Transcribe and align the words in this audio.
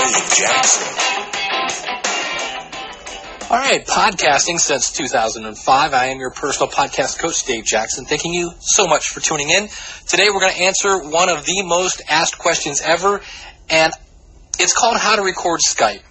Dave 0.00 0.30
Jackson. 0.34 0.86
All 3.50 3.58
right, 3.58 3.84
podcasting 3.86 4.58
since 4.58 4.92
2005. 4.92 5.92
I 5.92 6.06
am 6.06 6.18
your 6.18 6.30
personal 6.30 6.70
podcast 6.70 7.18
coach, 7.18 7.44
Dave 7.44 7.66
Jackson. 7.66 8.06
Thanking 8.06 8.32
you 8.32 8.52
so 8.60 8.86
much 8.86 9.10
for 9.10 9.20
tuning 9.20 9.50
in. 9.50 9.68
Today 10.08 10.28
we're 10.32 10.40
going 10.40 10.54
to 10.54 10.62
answer 10.62 11.02
one 11.02 11.28
of 11.28 11.44
the 11.44 11.62
most 11.66 12.00
asked 12.08 12.38
questions 12.38 12.80
ever, 12.80 13.20
and 13.68 13.92
it's 14.58 14.72
called 14.72 14.96
How 14.96 15.16
to 15.16 15.22
Record 15.22 15.60
Skype. 15.68 16.02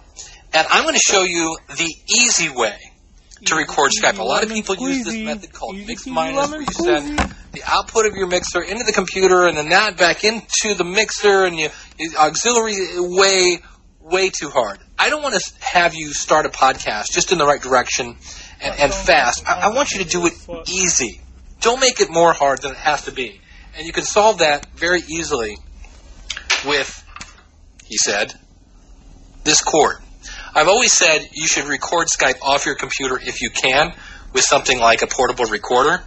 And 0.54 0.68
I'm 0.70 0.84
going 0.84 0.94
to 0.94 1.02
show 1.04 1.24
you 1.24 1.58
the 1.70 1.92
easy 2.10 2.50
way 2.50 2.78
to 3.46 3.56
record 3.56 3.92
Skype. 4.00 4.20
A 4.20 4.24
lot 4.24 4.44
of 4.44 4.50
people 4.50 4.76
use 4.76 5.06
this 5.06 5.16
method 5.16 5.52
called 5.52 5.78
Mix 5.78 6.06
Minus, 6.06 6.52
where 6.52 6.62
you 6.62 6.68
send 6.68 7.18
the 7.54 7.64
output 7.66 8.06
of 8.06 8.16
your 8.16 8.28
mixer 8.28 8.62
into 8.62 8.84
the 8.84 8.92
computer 8.92 9.48
and 9.48 9.58
then 9.58 9.70
that 9.70 9.98
back 9.98 10.24
into 10.24 10.76
the 10.76 10.84
mixer, 10.84 11.46
and 11.46 11.58
you, 11.58 11.70
you 11.98 12.12
auxiliary 12.18 12.76
way, 12.98 13.60
way 14.10 14.30
too 14.30 14.50
hard. 14.50 14.80
I 14.98 15.10
don't 15.10 15.22
want 15.22 15.36
to 15.36 15.54
have 15.62 15.94
you 15.94 16.14
start 16.14 16.46
a 16.46 16.50
podcast 16.50 17.12
just 17.12 17.32
in 17.32 17.38
the 17.38 17.46
right 17.46 17.62
direction 17.62 18.18
and, 18.62 18.80
and 18.80 18.94
fast. 18.94 19.48
I, 19.48 19.70
I 19.70 19.76
want 19.76 19.92
you 19.92 20.04
to 20.04 20.10
do 20.10 20.26
it 20.26 20.34
easy. 20.68 21.22
Don't 21.62 21.80
make 21.80 22.02
it 22.02 22.10
more 22.10 22.34
hard 22.34 22.62
than 22.62 22.72
it 22.72 22.78
has 22.78 23.06
to 23.06 23.12
be. 23.12 23.40
And 23.78 23.86
you 23.86 23.94
can 23.94 24.04
solve 24.04 24.40
that 24.40 24.66
very 24.76 25.02
easily 25.10 25.58
with, 26.66 27.04
he 27.86 27.98
said, 27.98 28.34
this 29.44 29.62
cord. 29.62 29.98
I've 30.54 30.68
always 30.68 30.92
said 30.92 31.30
you 31.34 31.48
should 31.48 31.66
record 31.66 32.08
Skype 32.08 32.42
off 32.42 32.66
your 32.66 32.76
computer 32.76 33.18
if 33.18 33.42
you 33.42 33.50
can 33.50 33.94
with 34.34 34.44
something 34.44 34.80
like 34.80 35.02
a 35.02 35.08
portable 35.08 35.46
recorder 35.46 36.04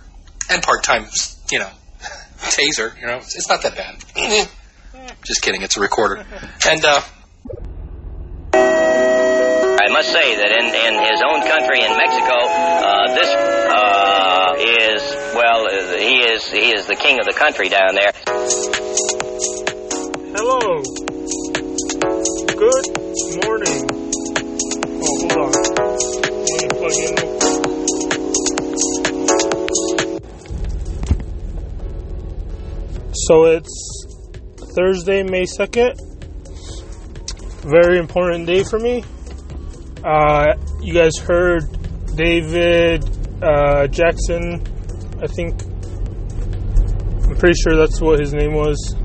and 0.51 0.63
part-time, 0.63 1.07
you 1.51 1.61
know, 1.61 1.71
taser. 2.39 2.99
You 3.01 3.07
know, 3.07 3.17
it's, 3.17 3.37
it's 3.37 3.49
not 3.49 3.63
that 3.63 3.77
bad. 3.77 4.49
Just 5.25 5.43
kidding. 5.43 5.63
It's 5.63 5.77
a 5.77 5.81
recorder. 5.81 6.25
And 6.67 6.85
uh, 6.85 7.01
I 9.83 9.89
must 9.89 10.13
say 10.13 10.37
that 10.37 10.53
in, 10.53 10.67
in 10.71 10.95
his 11.11 11.21
own 11.27 11.43
country, 11.43 11.83
in 11.83 11.97
Mexico, 11.99 12.39
uh, 12.39 13.11
this 13.19 13.35
uh, 13.35 14.55
is 14.63 15.03
well, 15.35 15.67
uh, 15.67 15.99
he 15.99 16.23
is 16.23 16.49
he 16.49 16.71
is 16.71 16.87
the 16.87 16.95
king 16.95 17.19
of 17.19 17.27
the 17.27 17.33
country 17.33 17.69
down 17.69 17.97
there. 17.97 18.13
Hello. 20.39 20.83
Good 22.55 22.87
morning. 23.43 23.91
Oh, 25.03 25.19
hold 25.19 25.35
on. 25.43 25.51
Let 26.47 26.63
me 26.63 26.69
plug 26.79 26.95
in. 27.03 27.19
So 33.27 33.35
it's 33.47 33.75
Thursday, 34.77 35.25
May 35.25 35.43
2nd. 35.43 35.99
Very 37.65 37.99
important 37.99 38.47
day 38.47 38.63
for 38.63 38.79
me. 38.79 39.03
Uh, 40.05 40.55
you 40.81 40.93
guys 40.93 41.17
heard 41.19 41.63
David 42.17 43.05
uh, 43.43 43.87
Jackson, 43.87 44.61
I 45.21 45.27
think. 45.29 45.63
I'm 47.25 47.37
pretty 47.37 47.59
sure 47.61 47.77
that's 47.77 48.01
what 48.01 48.19
his 48.19 48.35
name 48.35 48.55
was 48.55 48.97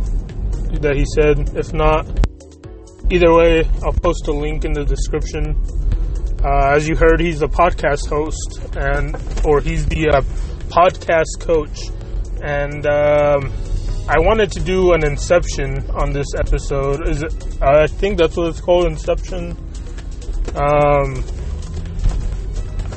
that 0.82 0.96
he 0.96 1.06
said. 1.16 1.56
If 1.56 1.74
not, 1.74 2.08
either 3.12 3.34
way, 3.34 3.64
I'll 3.84 3.94
post 3.94 4.28
a 4.28 4.32
link 4.32 4.66
in 4.66 4.74
the 4.74 4.84
description. 4.84 5.56
Uh, 6.44 6.74
as 6.76 6.88
you 6.88 6.96
heard, 6.96 7.20
he's 7.20 7.40
the 7.40 7.48
podcast 7.48 8.08
host, 8.10 8.76
and 8.76 9.16
or 9.46 9.62
he's 9.62 9.86
the 9.86 10.10
uh, 10.10 10.22
podcast 10.70 11.40
coach, 11.40 11.80
and 12.44 12.86
um, 12.86 13.52
I 14.10 14.20
wanted 14.20 14.52
to 14.54 14.60
do 14.60 14.94
an 14.94 15.04
Inception 15.04 15.90
on 15.92 16.12
this 16.12 16.28
episode. 16.38 17.08
Is 17.08 17.24
it? 17.24 17.62
I 17.62 17.88
think 17.88 18.18
that's 18.18 18.36
what 18.36 18.50
it's 18.50 18.62
called, 18.62 18.86
Inception. 18.86 19.58
Um, 20.58 21.24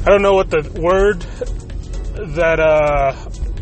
I 0.02 0.08
don't 0.08 0.22
know 0.22 0.32
what 0.32 0.48
the 0.48 0.62
word 0.80 1.20
that 2.34 2.58
uh, 2.58 3.12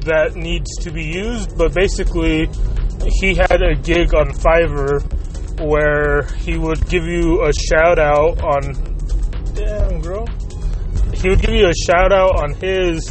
that 0.04 0.36
needs 0.36 0.70
to 0.82 0.92
be 0.92 1.02
used, 1.02 1.58
but 1.58 1.74
basically, 1.74 2.48
he 3.20 3.34
had 3.34 3.60
a 3.60 3.74
gig 3.74 4.14
on 4.14 4.28
Fiverr 4.28 5.02
where 5.60 6.22
he 6.38 6.56
would 6.56 6.88
give 6.88 7.06
you 7.06 7.44
a 7.44 7.52
shout 7.52 7.98
out 7.98 8.40
on. 8.40 8.62
Damn, 9.54 10.00
girl. 10.00 10.26
He 11.14 11.28
would 11.30 11.40
give 11.40 11.54
you 11.54 11.66
a 11.66 11.74
shout 11.74 12.12
out 12.12 12.36
on 12.40 12.54
his 12.54 13.04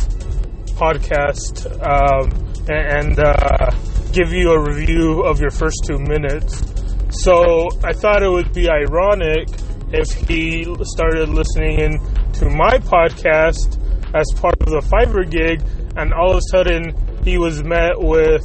podcast 0.78 1.68
um, 1.84 2.31
and 2.69 3.19
uh, 3.19 3.72
give 4.14 4.31
you 4.31 4.52
a 4.52 4.59
review 4.59 5.24
of 5.24 5.42
your 5.42 5.52
first 5.52 5.84
two 5.86 6.00
minutes. 6.00 6.64
So 7.09 7.68
I 7.84 7.92
thought 7.92 8.24
it 8.24 8.30
would 8.30 8.54
be 8.54 8.69
ironic 8.69 9.50
if 9.92 10.12
he 10.28 10.66
started 10.81 11.30
listening 11.30 11.80
in 11.80 12.00
to 12.34 12.50
my 12.50 12.78
podcast 12.80 13.80
as 14.14 14.25
part 14.40 14.56
of 14.62 14.68
the 14.68 14.81
Fiverr 14.92 15.30
gig, 15.30 15.62
and 15.96 16.14
all 16.14 16.31
of 16.31 16.38
a 16.38 16.42
sudden 16.52 16.96
he 17.24 17.38
was 17.38 17.64
met 17.64 18.00
with 18.00 18.44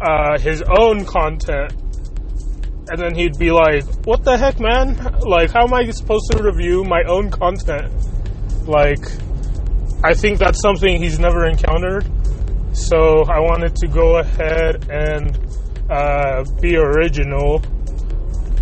uh, 0.00 0.38
his 0.38 0.62
own 0.62 1.04
content. 1.04 1.72
And 2.90 3.00
then 3.00 3.14
he'd 3.14 3.38
be 3.38 3.50
like, 3.50 3.84
What 4.04 4.24
the 4.24 4.36
heck, 4.36 4.60
man? 4.60 4.96
Like, 5.20 5.50
how 5.50 5.64
am 5.64 5.72
I 5.72 5.88
supposed 5.90 6.30
to 6.32 6.42
review 6.42 6.84
my 6.84 7.02
own 7.04 7.30
content? 7.30 7.90
Like, 8.66 9.04
I 10.04 10.12
think 10.12 10.38
that's 10.38 10.60
something 10.60 11.02
he's 11.02 11.18
never 11.18 11.46
encountered. 11.46 12.04
So 12.72 13.22
I 13.24 13.40
wanted 13.40 13.74
to 13.76 13.86
go 13.86 14.18
ahead 14.18 14.90
and 14.90 15.38
uh, 15.90 16.44
be 16.60 16.76
original 16.76 17.62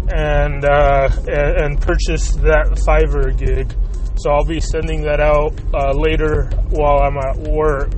and, 0.08 0.64
uh, 0.64 1.08
and 1.28 1.80
purchase 1.80 2.32
that 2.36 2.82
Fiverr 2.86 3.36
gig. 3.36 3.72
So 4.16 4.30
I'll 4.30 4.44
be 4.44 4.60
sending 4.60 5.02
that 5.02 5.20
out 5.20 5.52
uh, 5.74 5.92
later 5.92 6.50
while 6.70 6.98
I'm 6.98 7.16
at 7.16 7.38
work. 7.38 7.92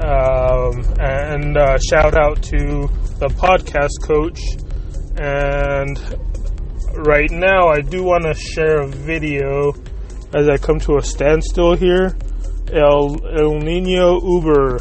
Um, 0.00 0.84
and 1.00 1.56
uh, 1.56 1.78
shout 1.78 2.16
out 2.16 2.42
to 2.44 2.88
the 3.18 3.28
podcast 3.28 4.00
coach. 4.02 4.40
And 5.16 5.98
right 7.06 7.30
now, 7.30 7.68
I 7.68 7.80
do 7.80 8.04
want 8.04 8.24
to 8.24 8.34
share 8.34 8.82
a 8.82 8.88
video 8.88 9.74
as 10.34 10.48
I 10.48 10.56
come 10.56 10.78
to 10.80 10.96
a 10.98 11.02
standstill 11.02 11.74
here. 11.76 12.16
El 12.72 13.16
El 13.36 13.58
Nino 13.58 14.20
Uber. 14.20 14.78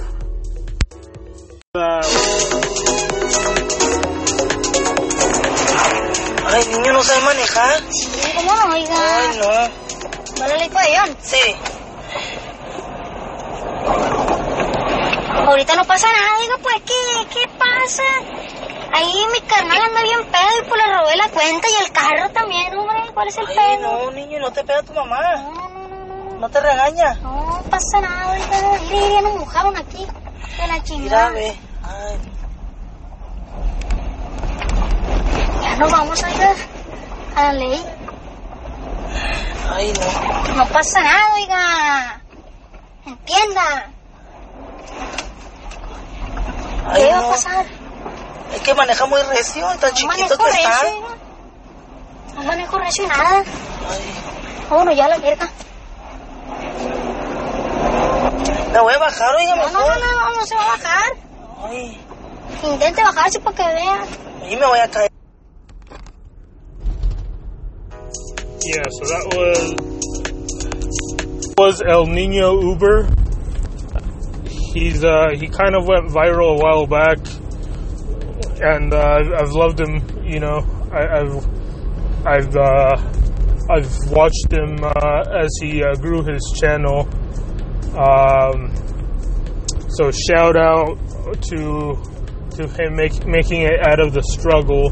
Ay, 6.57 6.65
niño, 6.67 6.93
no 6.93 7.03
sabe 7.03 7.21
manejar. 7.21 7.79
Sí, 7.91 8.09
¿Cómo 8.35 8.51
no, 8.55 8.73
oiga? 8.73 8.95
Ay, 8.95 9.37
no. 9.37 10.39
¿Vale 10.39 10.63
el 10.65 10.71
pabellón? 10.71 11.17
Sí. 11.21 11.37
Ahorita 15.47 15.75
no 15.75 15.85
pasa 15.85 16.07
nada, 16.11 16.39
oiga, 16.39 16.55
pues, 16.61 16.75
¿qué, 16.85 17.27
qué 17.39 17.47
pasa? 17.57 18.03
Ahí 18.93 19.13
mi 19.33 19.41
carnal 19.41 19.81
anda 19.81 20.01
bien 20.01 20.25
pedo 20.25 20.59
y 20.63 20.67
pues 20.67 20.81
le 20.85 20.93
robé 20.95 21.15
la 21.15 21.29
cuenta 21.29 21.67
y 21.69 21.83
el 21.83 21.91
carro 21.91 22.29
también, 22.31 22.75
hombre. 22.75 22.97
¿Cuál 23.13 23.27
es 23.27 23.37
el 23.37 23.45
Ay, 23.47 23.55
pedo? 23.55 24.05
no, 24.05 24.11
niño, 24.11 24.39
no 24.39 24.51
te 24.51 24.63
pega 24.63 24.81
tu 24.81 24.93
mamá. 24.93 25.19
No, 25.35 25.51
no, 25.51 25.69
no, 25.69 26.05
no, 26.05 26.39
no. 26.39 26.49
Te 26.49 26.59
regaña. 26.59 27.13
No 27.21 27.61
pasa 27.69 28.01
nada, 28.01 28.31
oiga. 28.31 28.79
Mire, 28.89 29.13
ya 29.13 29.21
nos 29.21 29.35
mojaron 29.35 29.77
aquí. 29.77 30.05
De 30.05 30.67
la 30.67 30.73
Mira, 30.73 30.83
chingada. 30.83 31.29
ve. 31.29 31.55
Ay, 31.83 32.19
Nos 35.79 35.91
vamos, 35.91 36.23
oiga. 36.23 36.53
A 37.35 37.43
la 37.43 37.53
ley. 37.53 37.85
ay, 39.75 39.93
no. 39.93 40.55
No 40.55 40.65
pasa 40.69 41.01
nada, 41.01 41.33
oiga. 41.35 42.21
Entienda. 43.05 43.89
Ay, 46.89 47.01
¿Qué 47.03 47.11
va 47.11 47.17
a 47.17 47.21
no. 47.21 47.29
pasar? 47.29 47.65
Es 48.55 48.61
que 48.61 48.73
maneja 48.73 49.05
muy 49.05 49.21
recio, 49.23 49.67
tan 49.79 49.89
No 49.91 49.95
chiquito 49.95 50.37
que 50.37 50.49
está. 50.49 50.69
recio. 50.81 51.07
No 52.35 52.43
manejo 52.43 52.77
recio 52.79 53.07
nada. 53.07 53.37
Ay, 53.39 54.13
Bueno, 54.69 54.91
ya 54.93 55.07
la 55.07 55.17
verga. 55.17 55.47
la 58.73 58.81
voy 58.81 58.93
a 58.93 58.97
bajar, 58.99 59.35
oiga, 59.35 59.55
No, 59.55 59.63
no, 59.63 59.71
no, 59.71 59.79
mejor. 59.79 59.99
no, 59.99 60.35
no 60.37 60.45
se 60.45 60.55
va 60.55 60.63
a 60.63 60.67
bajar. 60.69 61.13
Ay, 61.69 62.01
Intente 62.63 63.03
bajarse 63.03 63.39
para 63.39 63.55
que 63.55 63.63
vea. 63.63 63.97
ahí 64.43 64.55
me 64.55 64.65
voy 64.65 64.79
a 64.79 64.87
caer. 64.89 65.06
Yeah, 68.67 68.83
so 68.89 69.03
that 69.07 69.25
was 69.31 69.75
was 71.57 71.81
El 71.81 72.05
Nino 72.07 72.61
Uber. 72.61 73.07
He's 74.73 75.03
uh, 75.03 75.29
he 75.35 75.47
kind 75.47 75.75
of 75.75 75.87
went 75.87 76.07
viral 76.09 76.57
a 76.57 76.61
while 76.61 76.85
back, 76.85 77.17
and 78.61 78.93
uh, 78.93 79.19
I've, 79.39 79.51
loved 79.51 79.79
him. 79.79 80.03
You 80.23 80.41
know, 80.41 80.59
I, 80.91 81.19
I've 81.19 81.47
I've 82.27 82.55
uh, 82.55 82.97
I've 83.71 83.95
watched 84.11 84.51
him 84.51 84.83
uh, 84.83 85.43
as 85.43 85.49
he 85.61 85.81
uh, 85.81 85.95
grew 85.95 86.23
his 86.23 86.43
channel. 86.59 87.07
Um, 87.97 88.75
so 89.89 90.11
shout 90.11 90.57
out 90.57 90.97
to 91.49 91.95
to 92.57 92.67
him 92.67 92.95
make, 92.95 93.25
making 93.25 93.61
it 93.61 93.79
out 93.87 93.99
of 93.99 94.13
the 94.13 94.23
struggle. 94.23 94.91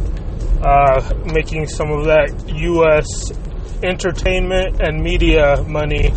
uh, 0.66 1.14
making 1.34 1.68
some 1.68 1.92
of 1.92 2.06
that 2.06 2.32
U.S. 2.48 3.32
entertainment 3.86 4.82
and 4.82 5.02
media 5.02 5.64
money 5.68 6.12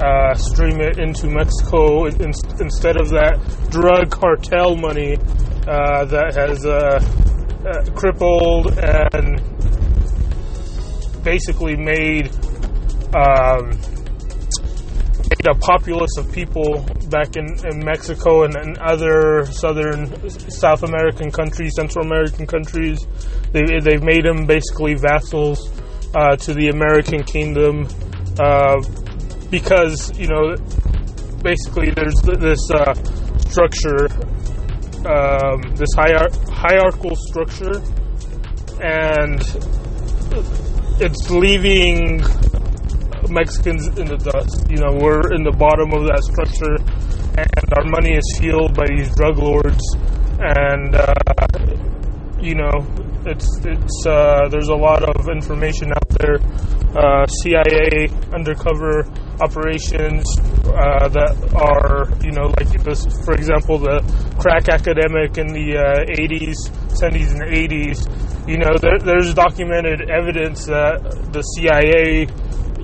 uh, 0.00 0.34
stream 0.34 0.80
it 0.80 0.98
into 0.98 1.28
Mexico 1.28 2.06
in, 2.06 2.32
instead 2.60 3.00
of 3.00 3.10
that 3.10 3.38
drug 3.70 4.10
cartel 4.10 4.76
money 4.76 5.16
uh, 5.68 6.04
that 6.06 6.34
has 6.34 6.66
uh, 6.66 7.00
uh, 7.64 7.90
crippled 7.94 8.78
and 8.78 9.40
basically 11.22 11.76
made 11.76 12.30
um, 13.14 13.70
made 15.30 15.46
a 15.46 15.54
populace 15.60 16.16
of 16.16 16.32
people 16.32 16.84
back 17.10 17.36
in, 17.36 17.46
in 17.70 17.84
Mexico 17.84 18.44
and, 18.44 18.56
and 18.56 18.78
other 18.78 19.44
southern 19.46 20.28
South 20.50 20.82
American 20.82 21.30
countries, 21.30 21.74
Central 21.76 22.04
American 22.04 22.46
countries. 22.46 22.98
They, 23.52 23.62
they've 23.80 24.02
made 24.02 24.24
them 24.24 24.46
basically 24.46 24.94
vassals 24.94 25.70
uh, 26.14 26.36
to 26.36 26.54
the 26.54 26.68
American 26.68 27.22
kingdom 27.22 27.88
uh, 28.38 28.80
because, 29.50 30.16
you 30.18 30.28
know, 30.28 30.56
basically 31.42 31.90
there's 31.90 32.14
this 32.22 32.70
uh, 32.70 32.94
structure, 33.48 34.08
um, 35.06 35.60
this 35.76 35.88
hier- 35.96 36.30
hierarchical 36.50 37.16
structure, 37.16 37.82
and 38.80 39.40
it's 41.00 41.30
leaving 41.30 42.22
Mexicans 43.28 43.86
in 43.98 44.06
the 44.06 44.16
dust. 44.16 44.70
You 44.70 44.78
know, 44.78 44.98
we're 45.00 45.32
in 45.34 45.42
the 45.42 45.52
bottom 45.52 45.92
of 45.92 46.06
that 46.06 46.22
structure, 46.24 46.76
and 47.36 47.72
our 47.76 47.84
money 47.84 48.16
is 48.16 48.24
fueled 48.38 48.74
by 48.74 48.86
these 48.86 49.14
drug 49.16 49.38
lords. 49.38 49.82
And 50.38 50.94
uh, 50.94 51.14
you 52.40 52.54
know, 52.56 52.84
it's 53.26 53.46
it's 53.64 54.06
uh, 54.06 54.48
there's 54.50 54.68
a 54.68 54.74
lot 54.74 55.02
of 55.02 55.28
information 55.28 55.92
out 55.92 56.08
there. 56.20 56.38
Uh, 56.92 57.26
CIA 57.26 58.10
undercover 58.32 59.08
operations 59.40 60.24
uh, 60.68 61.08
that 61.08 61.32
are, 61.56 62.04
you 62.22 62.32
know, 62.32 62.52
like 62.60 62.68
this, 62.84 63.06
for 63.24 63.32
example, 63.32 63.78
the 63.78 64.04
crack 64.38 64.68
epidemic 64.68 65.38
in 65.38 65.48
the 65.48 65.72
80s, 66.12 66.68
uh, 66.68 67.08
70s, 67.08 67.32
and 67.32 67.42
80s. 67.48 68.48
You 68.48 68.58
know, 68.58 68.76
there, 68.78 68.98
there's 68.98 69.32
documented 69.32 70.10
evidence 70.10 70.66
that 70.66 71.00
the 71.32 71.40
CIA 71.40 72.26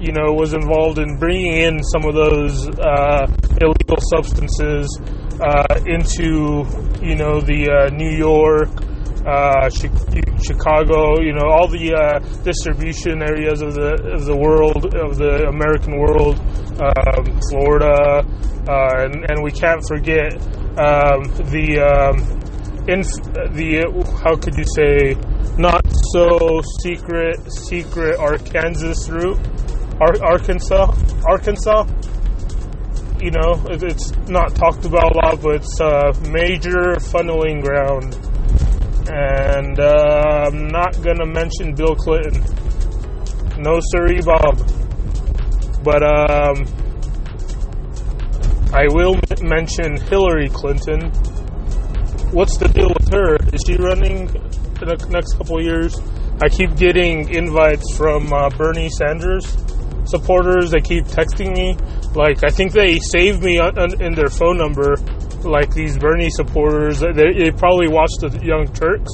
you 0.00 0.12
know, 0.12 0.32
was 0.32 0.55
involved 0.55 0.99
in 0.99 1.19
bringing 1.19 1.55
in 1.55 1.82
some 1.82 2.05
of 2.05 2.14
those 2.14 2.69
uh, 2.79 3.26
illegal 3.61 3.99
substances 4.14 4.87
uh, 5.41 5.67
into, 5.87 6.64
you 7.02 7.17
know, 7.17 7.41
the 7.41 7.67
uh, 7.67 7.94
New 7.94 8.11
York, 8.11 8.70
uh, 9.26 9.69
Chicago, 9.70 11.20
you 11.20 11.32
know, 11.32 11.49
all 11.49 11.69
the 11.69 11.94
uh, 11.94 12.19
distribution 12.43 13.23
areas 13.23 13.62
of 13.62 13.75
the 13.75 13.94
of 14.15 14.25
the 14.26 14.37
world, 14.37 14.94
of 14.94 15.17
the 15.17 15.49
American 15.49 15.99
world, 15.99 16.38
um, 16.81 17.41
Florida, 17.50 18.25
uh, 18.69 19.05
and, 19.05 19.31
and, 19.31 19.43
we 19.43 19.50
can't 19.50 19.82
forget 19.88 20.35
um, 20.79 21.25
the 21.50 21.81
um, 21.82 22.17
the 22.87 23.82
how 24.23 24.37
could 24.37 24.55
you 24.56 24.65
say 24.76 25.17
not 25.59 25.85
so 26.12 26.61
secret 26.82 27.37
secret 27.50 28.17
Arkansas 28.19 29.11
route 29.12 29.38
Ar- 30.00 30.23
Arkansas, 30.23 30.94
Arkansas. 31.26 31.85
You 33.20 33.32
know, 33.32 33.61
it's 33.69 34.12
not 34.29 34.55
talked 34.55 34.85
about 34.85 35.17
a 35.17 35.19
lot, 35.19 35.43
but 35.43 35.56
it's 35.56 35.81
a 35.81 36.12
major 36.31 36.94
funneling 37.11 37.61
ground. 37.62 38.15
And 39.08 39.81
uh, 39.81 40.50
I'm 40.52 40.69
not 40.69 41.00
gonna 41.02 41.26
mention 41.26 41.75
Bill 41.75 41.94
Clinton. 41.94 42.43
No, 43.58 43.81
sirree, 43.90 44.20
Bob. 44.20 44.58
But 45.82 46.02
um, 46.02 46.66
I 48.72 48.87
will 48.88 49.16
m- 49.16 49.49
mention 49.49 49.96
Hillary 49.96 50.49
Clinton. 50.50 51.10
What's 52.32 52.58
the 52.58 52.69
deal 52.69 52.88
with 52.88 53.12
her? 53.12 53.37
Is 53.55 53.62
she 53.66 53.76
running 53.76 54.28
in 54.28 54.88
the 54.88 55.06
next 55.10 55.38
couple 55.38 55.62
years? 55.62 55.99
I 56.43 56.49
keep 56.49 56.76
getting 56.76 57.28
invites 57.31 57.96
from 57.96 58.32
uh, 58.32 58.50
Bernie 58.50 58.90
Sanders 58.90 59.56
supporters. 60.08 60.70
They 60.70 60.81
keep 60.81 61.05
texting 61.05 61.55
me. 61.55 61.76
Like 62.14 62.43
I 62.44 62.49
think 62.50 62.72
they 62.72 62.99
saved 62.99 63.43
me 63.43 63.58
in 63.58 64.14
their 64.14 64.28
phone 64.28 64.56
number. 64.56 64.96
Like 65.44 65.73
these 65.73 65.96
Bernie 65.99 66.31
supporters, 66.31 67.00
they, 67.00 67.12
they, 67.12 67.50
probably 67.50 67.88
watch 67.88 68.11
the 68.20 68.40
Young 68.43 68.67
Turks. 68.73 69.11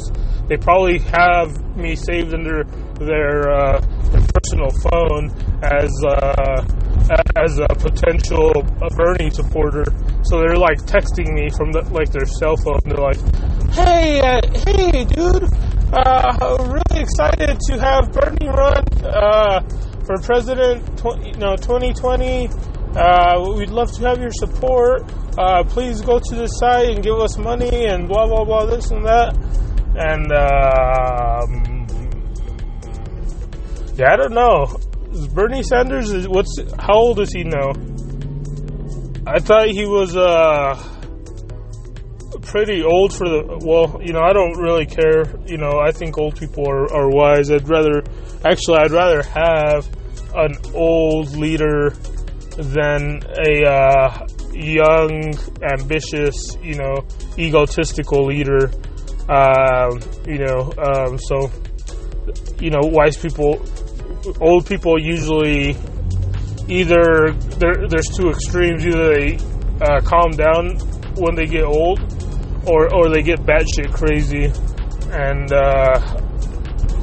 They 0.49 0.57
probably 0.57 0.99
have 0.99 1.77
me 1.77 1.97
saved 1.97 2.35
under 2.35 2.65
their, 2.99 3.51
uh, 3.51 3.81
their 4.11 4.25
personal 4.33 4.71
phone 4.89 5.31
as 5.63 5.93
uh, 6.05 6.65
as 7.37 7.59
a 7.59 7.69
potential 7.69 8.53
Bernie 8.97 9.31
supporter. 9.31 9.85
So 10.25 10.39
they're 10.39 10.57
like 10.57 10.79
texting 10.79 11.33
me 11.33 11.51
from 11.51 11.73
the, 11.73 11.83
like 11.93 12.11
their 12.11 12.27
cell 12.27 12.57
phone. 12.57 12.81
They're 12.85 12.97
like, 12.97 13.21
"Hey, 13.73 14.21
uh, 14.21 14.41
hey, 14.65 15.05
dude, 15.05 15.45
uh, 15.93 16.57
really 16.61 17.03
excited 17.03 17.59
to 17.69 17.79
have 17.79 18.13
Bernie 18.13 18.49
run." 18.49 18.85
Uh, 19.05 19.61
for 20.07 20.19
president, 20.19 20.85
tw- 20.99 21.21
you 21.25 21.35
know, 21.41 21.57
2020. 21.57 22.49
Uh, 22.97 23.55
we'd 23.57 23.71
love 23.71 23.93
to 23.93 24.03
have 24.07 24.21
your 24.21 24.31
support. 24.31 25.03
Uh, 25.37 25.65
please 25.65 26.01
go 26.01 26.21
to 26.21 26.35
the 26.37 26.47
site 26.47 26.91
and 26.91 27.03
give 27.03 27.19
us 27.19 27.37
money 27.37 27.87
and 27.87 28.07
blah 28.09 28.27
blah 28.27 28.45
blah 28.45 28.67
this 28.67 28.91
and 28.91 29.05
that. 29.05 29.35
And 29.97 30.33
um, 30.33 31.65
yeah, 33.97 34.13
I 34.13 34.17
don't 34.17 34.33
know. 34.33 34.79
Bernie 35.33 35.63
Sanders 35.63 36.11
is 36.13 36.29
what's 36.29 36.57
how 36.79 36.95
old 36.95 37.21
is 37.21 37.33
he 37.33 37.45
now? 37.45 37.73
I 39.27 39.41
thought 39.41 39.69
he 39.69 39.87
was 39.87 40.17
uh 40.17 40.93
pretty 42.43 42.85
old 42.85 43.13
for 43.13 43.29
the 43.29 43.59
well 43.65 44.01
you 44.05 44.13
know 44.13 44.21
i 44.21 44.33
don't 44.33 44.59
really 44.59 44.85
care 44.85 45.25
you 45.47 45.57
know 45.57 45.81
i 45.81 45.91
think 45.91 46.19
old 46.19 46.39
people 46.39 46.69
are, 46.69 46.93
are 46.93 47.09
wise 47.09 47.51
i'd 47.51 47.69
rather 47.69 48.03
actually 48.45 48.77
i'd 48.79 48.91
rather 48.91 49.23
have 49.23 49.89
an 50.35 50.55
old 50.75 51.35
leader 51.37 51.95
than 52.57 53.21
a 53.47 53.65
uh, 53.65 54.27
young 54.53 55.35
ambitious 55.63 56.57
you 56.63 56.75
know 56.77 56.95
egotistical 57.39 58.27
leader. 58.27 58.71
Uh, 59.29 59.91
you 60.27 60.39
know 60.39 60.73
um, 60.79 61.19
so 61.19 61.51
you 62.61 62.71
know 62.71 62.81
wise 62.83 63.17
people 63.17 63.65
old 64.41 64.67
people 64.67 65.01
usually 65.01 65.77
either 66.69 67.33
there's 67.59 68.09
two 68.17 68.31
extremes. 68.31 68.87
Either 68.87 69.15
they 69.15 69.39
uh, 69.81 70.01
calm 70.01 70.31
down 70.33 70.77
when 71.17 71.35
they 71.35 71.47
get 71.47 71.65
old 71.65 72.01
or 72.67 72.93
or 72.95 73.09
they 73.09 73.23
get 73.23 73.41
batshit 73.41 73.93
crazy, 73.93 74.53
and 75.13 75.53
uh, 75.53 75.99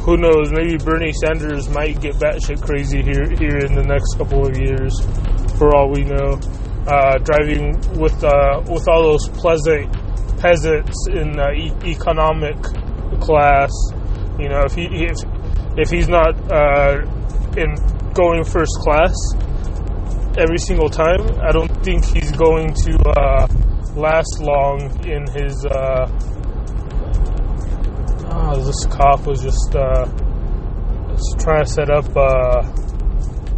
who 0.01 0.17
knows? 0.17 0.51
Maybe 0.51 0.77
Bernie 0.77 1.13
Sanders 1.13 1.70
might 1.70 2.01
get 2.01 2.15
batshit 2.15 2.62
crazy 2.62 3.01
here 3.01 3.29
here 3.29 3.58
in 3.58 3.74
the 3.75 3.84
next 3.86 4.17
couple 4.17 4.48
of 4.48 4.58
years, 4.58 4.93
for 5.62 5.75
all 5.75 5.91
we 5.91 6.03
know. 6.03 6.39
Uh, 6.88 7.20
driving 7.20 7.77
with 8.00 8.24
uh, 8.24 8.60
with 8.68 8.88
all 8.88 9.03
those 9.03 9.30
pleasant 9.38 9.86
peasants 10.39 10.98
in 11.13 11.39
uh, 11.39 11.51
e- 11.51 11.72
economic 11.86 12.58
class, 13.22 13.70
you 14.39 14.50
know, 14.50 14.63
if 14.65 14.74
he 14.74 14.88
if, 15.06 15.15
if 15.77 15.91
he's 15.91 16.10
not 16.10 16.34
uh, 16.51 16.98
in 17.56 17.75
going 18.15 18.44
first 18.44 18.74
class 18.82 19.13
every 20.39 20.58
single 20.58 20.89
time, 20.89 21.22
I 21.44 21.51
don't 21.51 21.72
think 21.86 22.03
he's 22.06 22.32
going 22.32 22.74
to 22.74 22.98
uh, 23.15 23.48
last 23.94 24.41
long 24.41 24.82
in 25.06 25.27
his. 25.38 25.63
Uh, 25.63 26.10
oh, 28.32 28.65
this 28.65 28.84
cop 28.88 29.27
was 29.27 29.44
just 29.44 29.75
uh, 29.75 30.06
trying 31.38 31.65
to 31.65 31.70
set 31.70 31.91
up, 31.91 32.10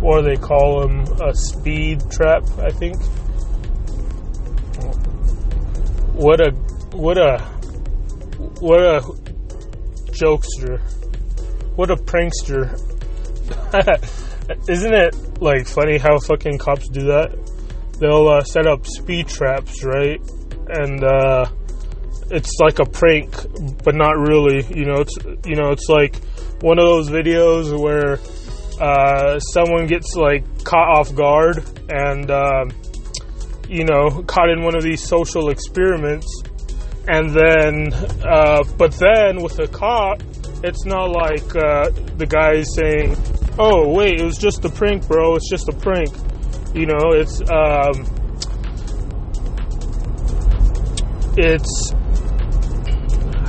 do 0.04 0.22
they 0.24 0.36
call 0.36 0.82
them 0.82 1.02
A 1.22 1.34
speed 1.34 2.02
trap, 2.12 2.44
I 2.60 2.70
think. 2.70 3.02
What 6.14 6.40
a 6.42 6.52
what 6.96 7.18
a 7.18 7.40
what 8.60 8.80
a 8.80 9.02
jokester! 10.12 10.80
What 11.76 11.90
a 11.90 11.96
prankster! 11.96 12.80
Isn't 14.70 14.94
it 14.94 15.42
like 15.42 15.68
funny 15.68 15.98
how 15.98 16.20
fucking 16.20 16.58
cops 16.60 16.88
do 16.90 17.08
that? 17.08 17.38
they'll 18.00 18.28
uh, 18.28 18.44
set 18.44 18.68
up 18.68 18.86
speed 18.86 19.28
traps, 19.28 19.84
right? 19.84 20.20
And 20.68 21.04
uh, 21.04 21.46
it's 22.32 22.52
like 22.60 22.80
a 22.80 22.86
prank, 22.86 23.34
but 23.84 23.96
not 23.96 24.18
really. 24.18 24.66
You 24.76 24.86
know, 24.86 25.02
it's 25.02 25.18
you 25.46 25.56
know, 25.56 25.72
it's 25.72 25.88
like 25.90 26.16
one 26.62 26.80
of 26.80 26.86
those 26.86 27.10
videos 27.10 27.78
where 27.80 28.18
uh, 28.80 29.40
someone 29.40 29.88
gets 29.88 30.16
like 30.16 30.44
caught 30.64 31.00
off 31.00 31.14
guard 31.16 31.64
and 31.90 32.30
uh, 32.30 32.66
you 33.70 33.86
know 33.86 34.24
caught 34.24 34.50
in 34.50 34.64
one 34.64 34.76
of 34.76 34.84
these 34.84 35.02
social 35.02 35.50
experiments, 35.50 36.44
and 37.08 37.30
then 37.30 37.94
uh, 38.24 38.64
but 38.78 38.92
then 38.94 39.42
with 39.42 39.60
a 39.60 39.68
cop 39.68 40.22
it's 40.64 40.86
not 40.86 41.12
like 41.12 41.56
uh, 41.58 41.90
the 42.16 42.26
guy 42.26 42.64
saying, 42.64 43.18
"Oh, 43.60 43.94
wait, 43.94 44.22
it 44.22 44.24
was 44.24 44.38
just 44.38 44.64
a 44.64 44.70
prank, 44.70 45.06
bro. 45.08 45.36
It's 45.36 45.50
just 45.50 45.68
a 45.68 45.74
prank." 45.74 46.10
You 46.74 46.86
know, 46.86 47.12
it's 47.12 47.42
um, 47.52 48.08
it's 51.38 51.92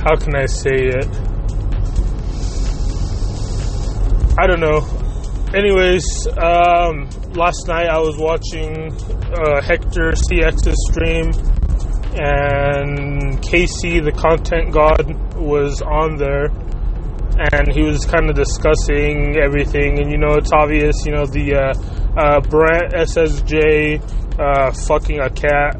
how 0.03 0.15
can 0.17 0.35
I 0.35 0.45
say 0.45 0.75
it? 0.75 1.07
I 4.37 4.45
don't 4.45 4.59
know. 4.59 4.94
Anyways, 5.53 6.27
um, 6.37 7.07
last 7.33 7.67
night 7.67 7.87
I 7.87 7.99
was 7.99 8.17
watching 8.17 8.91
uh, 9.31 9.61
Hector 9.61 10.11
CX's 10.11 10.75
stream, 10.91 11.31
and 12.17 13.41
Casey, 13.41 13.99
the 13.99 14.11
content 14.11 14.73
god, 14.73 15.35
was 15.35 15.81
on 15.81 16.17
there, 16.17 16.45
and 17.53 17.71
he 17.73 17.83
was 17.83 18.05
kind 18.05 18.29
of 18.29 18.35
discussing 18.35 19.37
everything. 19.37 19.99
And 19.99 20.11
you 20.11 20.17
know, 20.17 20.33
it's 20.33 20.51
obvious. 20.51 21.05
You 21.05 21.13
know, 21.13 21.25
the 21.25 21.55
uh, 21.55 22.19
uh, 22.19 22.41
Brent 22.41 22.93
SSJ 22.93 24.01
uh, 24.39 24.71
fucking 24.87 25.19
a 25.19 25.29
cat. 25.29 25.79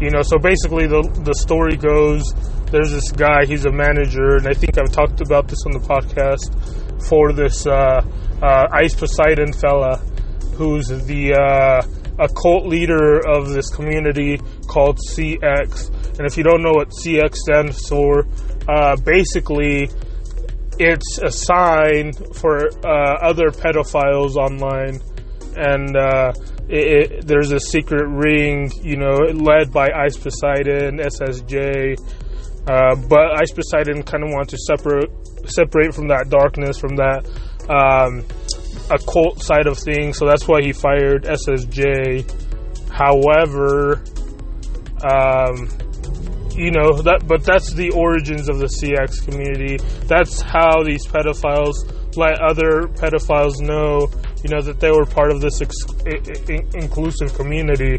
You 0.00 0.10
know, 0.10 0.22
so 0.22 0.38
basically 0.38 0.86
the 0.86 1.02
the 1.24 1.34
story 1.34 1.76
goes. 1.76 2.24
There's 2.72 2.90
this 2.90 3.12
guy. 3.12 3.44
He's 3.44 3.66
a 3.66 3.72
manager, 3.72 4.36
and 4.36 4.48
I 4.48 4.54
think 4.54 4.78
I've 4.78 4.90
talked 4.90 5.20
about 5.20 5.46
this 5.46 5.58
on 5.66 5.72
the 5.72 5.80
podcast 5.80 6.50
for 7.08 7.32
this 7.32 7.66
uh, 8.42 8.66
Ice 8.72 8.94
Poseidon 8.94 9.52
fella, 9.52 9.98
who's 10.56 10.88
the 10.88 11.34
uh, 11.34 11.82
a 12.18 12.28
cult 12.28 12.66
leader 12.66 13.20
of 13.26 13.50
this 13.50 13.70
community 13.70 14.38
called 14.66 14.98
CX. 15.08 15.88
And 16.18 16.26
if 16.26 16.36
you 16.36 16.44
don't 16.44 16.62
know 16.62 16.72
what 16.72 16.90
CX 16.90 17.34
stands 17.36 17.88
for, 17.88 18.26
uh, 18.68 18.96
basically 18.96 19.88
it's 20.78 21.18
a 21.18 21.30
sign 21.30 22.12
for 22.34 22.68
uh, 22.84 23.18
other 23.22 23.50
pedophiles 23.50 24.36
online. 24.36 25.00
And 25.56 25.96
uh, 25.96 26.32
it, 26.68 27.12
it, 27.12 27.26
there's 27.26 27.52
a 27.52 27.60
secret 27.60 28.06
ring, 28.08 28.70
you 28.82 28.96
know, 28.96 29.16
led 29.16 29.72
by 29.72 29.88
Ice 29.90 30.16
Poseidon, 30.16 30.98
SSJ. 30.98 31.98
Uh, 32.66 32.94
but 33.08 33.40
Ice 33.40 33.52
Poseidon 33.52 34.02
kind 34.02 34.22
of 34.22 34.30
wanted 34.30 34.50
to 34.50 34.58
separate 34.58 35.10
separate 35.46 35.92
from 35.92 36.06
that 36.06 36.28
darkness, 36.28 36.78
from 36.78 36.94
that 36.94 37.28
um, 37.68 38.24
a 38.90 38.98
cult 38.98 39.42
side 39.42 39.66
of 39.66 39.78
things. 39.78 40.18
So 40.18 40.26
that's 40.26 40.46
why 40.46 40.62
he 40.62 40.72
fired 40.72 41.24
SSJ. 41.24 42.28
However, 42.90 44.02
um, 45.02 45.68
you 46.54 46.70
know 46.70 47.00
that, 47.02 47.24
but 47.26 47.44
that's 47.44 47.72
the 47.72 47.90
origins 47.90 48.48
of 48.48 48.58
the 48.58 48.66
CX 48.66 49.24
community. 49.24 49.78
That's 50.06 50.42
how 50.42 50.82
these 50.84 51.06
pedophiles 51.06 51.74
let 52.16 52.40
other 52.42 52.88
pedophiles 53.00 53.60
know, 53.60 54.08
you 54.44 54.50
know, 54.50 54.60
that 54.60 54.80
they 54.80 54.90
were 54.90 55.06
part 55.06 55.30
of 55.30 55.40
this 55.40 55.62
ex- 55.62 55.86
inclusive 56.74 57.34
community. 57.34 57.98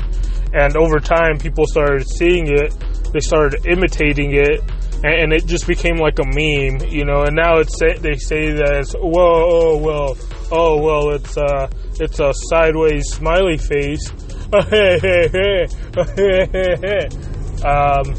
And 0.54 0.78
over 0.78 1.00
time, 1.00 1.40
people 1.40 1.66
started 1.66 2.08
seeing 2.08 2.48
it. 2.48 2.76
They 3.12 3.20
started 3.20 3.66
imitating 3.66 4.36
it, 4.36 4.62
and, 5.04 5.34
it 5.34 5.46
just 5.46 5.68
became 5.68 5.98
like 5.98 6.20
a 6.20 6.24
meme, 6.24 6.90
you 6.90 7.06
know. 7.06 7.24
And 7.24 7.36
now 7.36 7.58
it's 7.58 7.78
they 7.80 8.16
say 8.16 8.52
that 8.52 8.78
it's 8.80 8.94
whoa, 8.94 9.12
oh 9.16 9.78
well, 9.78 10.18
oh 10.52 10.82
well, 10.82 11.10
it's 11.12 11.38
uh, 11.38 11.68
it's 12.00 12.20
a 12.20 12.34
sideways 12.50 13.06
smiley 13.12 13.58
face. 13.58 14.10
um, 17.64 18.14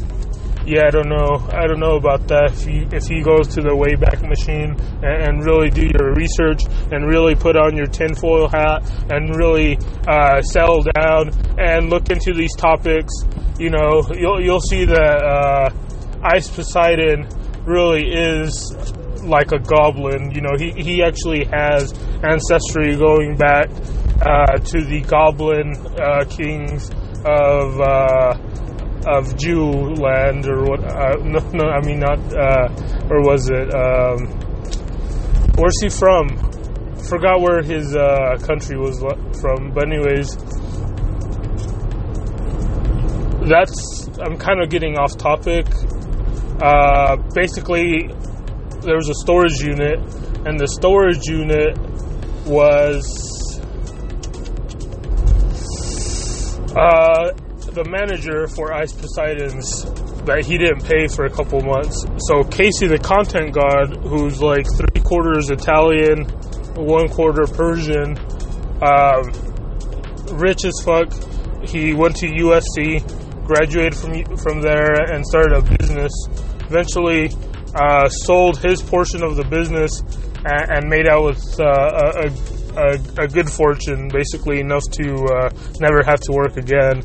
yeah, 0.67 0.87
I 0.87 0.89
don't 0.89 1.09
know. 1.09 1.47
I 1.53 1.67
don't 1.67 1.79
know 1.79 1.95
about 1.95 2.27
that. 2.27 2.51
If 2.53 2.63
he 2.65 2.87
if 2.91 3.05
he 3.05 3.21
goes 3.21 3.47
to 3.55 3.61
the 3.61 3.69
Wayback 3.69 4.27
Machine 4.27 4.75
and, 5.03 5.23
and 5.23 5.45
really 5.45 5.69
do 5.69 5.85
your 5.85 6.13
research 6.15 6.61
and 6.91 7.07
really 7.07 7.35
put 7.35 7.55
on 7.55 7.77
your 7.77 7.85
tinfoil 7.85 8.47
hat 8.47 8.81
and 9.11 9.35
really 9.35 9.77
uh, 10.07 10.41
settle 10.41 10.81
down 10.81 11.29
and 11.59 11.89
look 11.89 12.09
into 12.09 12.33
these 12.33 12.55
topics, 12.55 13.13
you 13.59 13.69
know, 13.69 14.03
you'll 14.17 14.41
you'll 14.41 14.61
see 14.61 14.85
that 14.85 15.23
uh, 15.23 15.69
Ice 16.33 16.49
Poseidon 16.49 17.27
really 17.65 18.11
is 18.11 18.73
like 19.23 19.51
a 19.51 19.59
goblin. 19.59 20.31
You 20.31 20.41
know, 20.41 20.55
he 20.57 20.71
he 20.71 21.03
actually 21.03 21.45
has 21.45 21.93
ancestry 22.23 22.95
going 22.95 23.35
back 23.37 23.69
uh, 24.21 24.57
to 24.57 24.81
the 24.85 25.01
goblin 25.07 25.75
uh, 25.99 26.25
kings 26.25 26.89
of 27.25 27.79
uh, 27.79 28.37
of 29.05 29.37
Jew 29.37 29.69
land 29.95 30.47
or 30.47 30.63
what? 30.63 30.83
Uh, 30.83 31.17
no, 31.23 31.39
no, 31.51 31.69
I 31.69 31.81
mean 31.85 31.99
not. 31.99 32.19
Uh, 32.33 32.69
or 33.09 33.21
was 33.21 33.49
it? 33.49 33.73
Um, 33.73 34.27
where's 35.57 35.79
he 35.81 35.89
from? 35.89 36.29
Forgot 37.07 37.41
where 37.41 37.61
his 37.61 37.95
uh, 37.95 38.37
country 38.41 38.77
was 38.77 38.99
from. 39.39 39.71
But 39.71 39.87
anyways, 39.87 40.35
that's. 43.47 44.07
I'm 44.19 44.37
kind 44.37 44.61
of 44.61 44.69
getting 44.69 44.97
off 44.97 45.17
topic. 45.17 45.67
Uh, 46.61 47.17
basically, 47.33 48.07
there 48.81 48.95
was 48.95 49.09
a 49.09 49.15
storage 49.15 49.59
unit, 49.59 49.99
and 50.45 50.59
the 50.59 50.67
storage 50.67 51.25
unit 51.27 51.77
was. 52.45 53.59
Uh, 56.75 57.31
the 57.71 57.85
manager 57.89 58.47
for 58.47 58.73
Ice 58.73 58.93
Poseidon's 58.93 59.85
that 60.25 60.43
he 60.45 60.57
didn't 60.57 60.83
pay 60.83 61.07
for 61.07 61.25
a 61.25 61.29
couple 61.29 61.61
months. 61.61 62.05
So 62.27 62.43
Casey, 62.43 62.87
the 62.87 62.97
content 62.97 63.53
god, 63.53 63.97
who's 64.03 64.41
like 64.41 64.65
three 64.77 65.01
quarters 65.03 65.49
Italian, 65.51 66.25
one 66.75 67.09
quarter 67.09 67.45
Persian, 67.45 68.17
um, 68.81 69.23
rich 70.37 70.65
as 70.65 70.73
fuck. 70.83 71.11
He 71.67 71.93
went 71.93 72.15
to 72.17 72.27
USC, 72.27 73.01
graduated 73.45 73.95
from 73.95 74.37
from 74.37 74.61
there, 74.61 74.93
and 75.11 75.25
started 75.25 75.53
a 75.53 75.77
business. 75.77 76.11
Eventually, 76.67 77.29
uh, 77.75 78.07
sold 78.09 78.59
his 78.59 78.81
portion 78.81 79.23
of 79.23 79.35
the 79.35 79.43
business 79.45 80.01
and, 80.45 80.71
and 80.71 80.89
made 80.89 81.07
out 81.07 81.25
with 81.25 81.59
uh, 81.59 81.65
a, 81.65 82.31
a, 82.77 83.23
a, 83.23 83.27
good 83.27 83.49
fortune, 83.49 84.07
basically 84.07 84.59
enough 84.59 84.83
to 84.91 85.25
uh, 85.25 85.49
never 85.79 86.03
have 86.03 86.19
to 86.21 86.31
work 86.31 86.57
again 86.57 87.01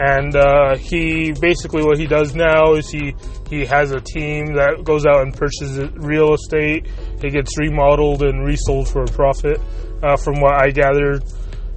and 0.00 0.36
uh, 0.36 0.76
he 0.76 1.32
basically 1.40 1.82
what 1.82 1.98
he 1.98 2.06
does 2.06 2.34
now 2.34 2.74
is 2.74 2.88
he 2.88 3.14
he 3.50 3.64
has 3.64 3.90
a 3.90 4.00
team 4.00 4.54
that 4.54 4.84
goes 4.84 5.06
out 5.06 5.22
and 5.22 5.34
purchases 5.34 5.90
real 5.96 6.34
estate. 6.34 6.86
It 7.22 7.30
gets 7.30 7.58
remodeled 7.58 8.22
and 8.22 8.44
resold 8.44 8.88
for 8.88 9.02
a 9.02 9.06
profit, 9.06 9.60
uh, 10.02 10.16
from 10.16 10.40
what 10.40 10.54
I 10.54 10.70
gathered. 10.70 11.24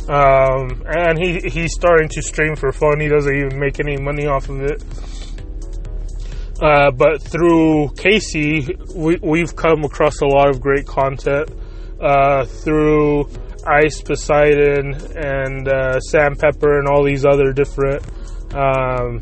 Um, 0.09 0.83
and 0.85 1.17
he 1.17 1.39
he's 1.49 1.73
starting 1.73 2.09
to 2.09 2.21
stream 2.21 2.55
for 2.55 2.71
fun. 2.71 2.99
He 2.99 3.07
doesn't 3.07 3.35
even 3.35 3.59
make 3.59 3.79
any 3.79 3.97
money 3.97 4.27
off 4.27 4.49
of 4.49 4.61
it. 4.61 4.83
Uh, 6.61 6.91
but 6.91 7.23
through 7.23 7.89
Casey, 7.97 8.67
we, 8.95 9.17
we've 9.23 9.55
come 9.55 9.83
across 9.83 10.21
a 10.21 10.27
lot 10.27 10.47
of 10.47 10.61
great 10.61 10.85
content 10.85 11.49
uh, 11.99 12.45
through 12.45 13.27
Ice 13.65 14.01
Poseidon 14.01 14.93
and 15.15 15.67
uh, 15.67 15.99
Sam 15.99 16.35
Pepper 16.35 16.77
and 16.79 16.87
all 16.87 17.03
these 17.03 17.25
other 17.25 17.51
different 17.51 18.03
um, 18.53 19.19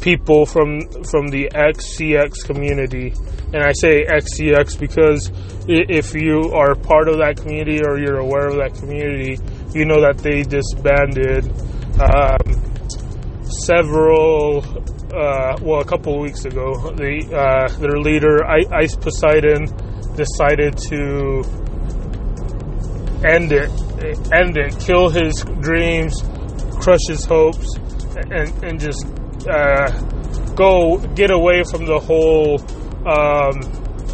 people 0.00 0.46
from 0.46 0.80
from 1.04 1.28
the 1.28 1.50
XCX 1.54 2.44
community. 2.44 3.12
And 3.52 3.62
I 3.62 3.72
say 3.72 4.04
XCX 4.04 4.78
because 4.78 5.30
if 5.68 6.14
you 6.14 6.52
are 6.54 6.74
part 6.74 7.08
of 7.08 7.18
that 7.18 7.36
community 7.36 7.80
or 7.84 7.98
you're 7.98 8.18
aware 8.18 8.46
of 8.46 8.56
that 8.56 8.74
community, 8.74 9.38
you 9.74 9.84
know 9.84 10.00
that 10.00 10.18
they 10.18 10.42
disbanded 10.42 11.44
um, 12.00 13.44
several. 13.64 14.62
Uh, 15.12 15.58
well, 15.60 15.80
a 15.80 15.84
couple 15.84 16.20
weeks 16.20 16.44
ago, 16.44 16.74
the 16.94 17.26
uh, 17.34 17.66
their 17.78 17.98
leader 17.98 18.44
Ice 18.46 18.94
Poseidon 18.94 19.66
decided 20.14 20.76
to 20.88 21.42
end 23.26 23.50
it, 23.50 23.70
end 24.32 24.56
it, 24.56 24.78
kill 24.78 25.08
his 25.08 25.44
dreams, 25.60 26.22
crush 26.80 27.00
his 27.08 27.24
hopes, 27.24 27.74
and 28.30 28.52
and 28.62 28.78
just 28.78 29.04
uh, 29.48 29.90
go 30.54 30.98
get 31.16 31.32
away 31.32 31.64
from 31.64 31.86
the 31.86 31.98
whole 31.98 32.60
um, 33.08 33.58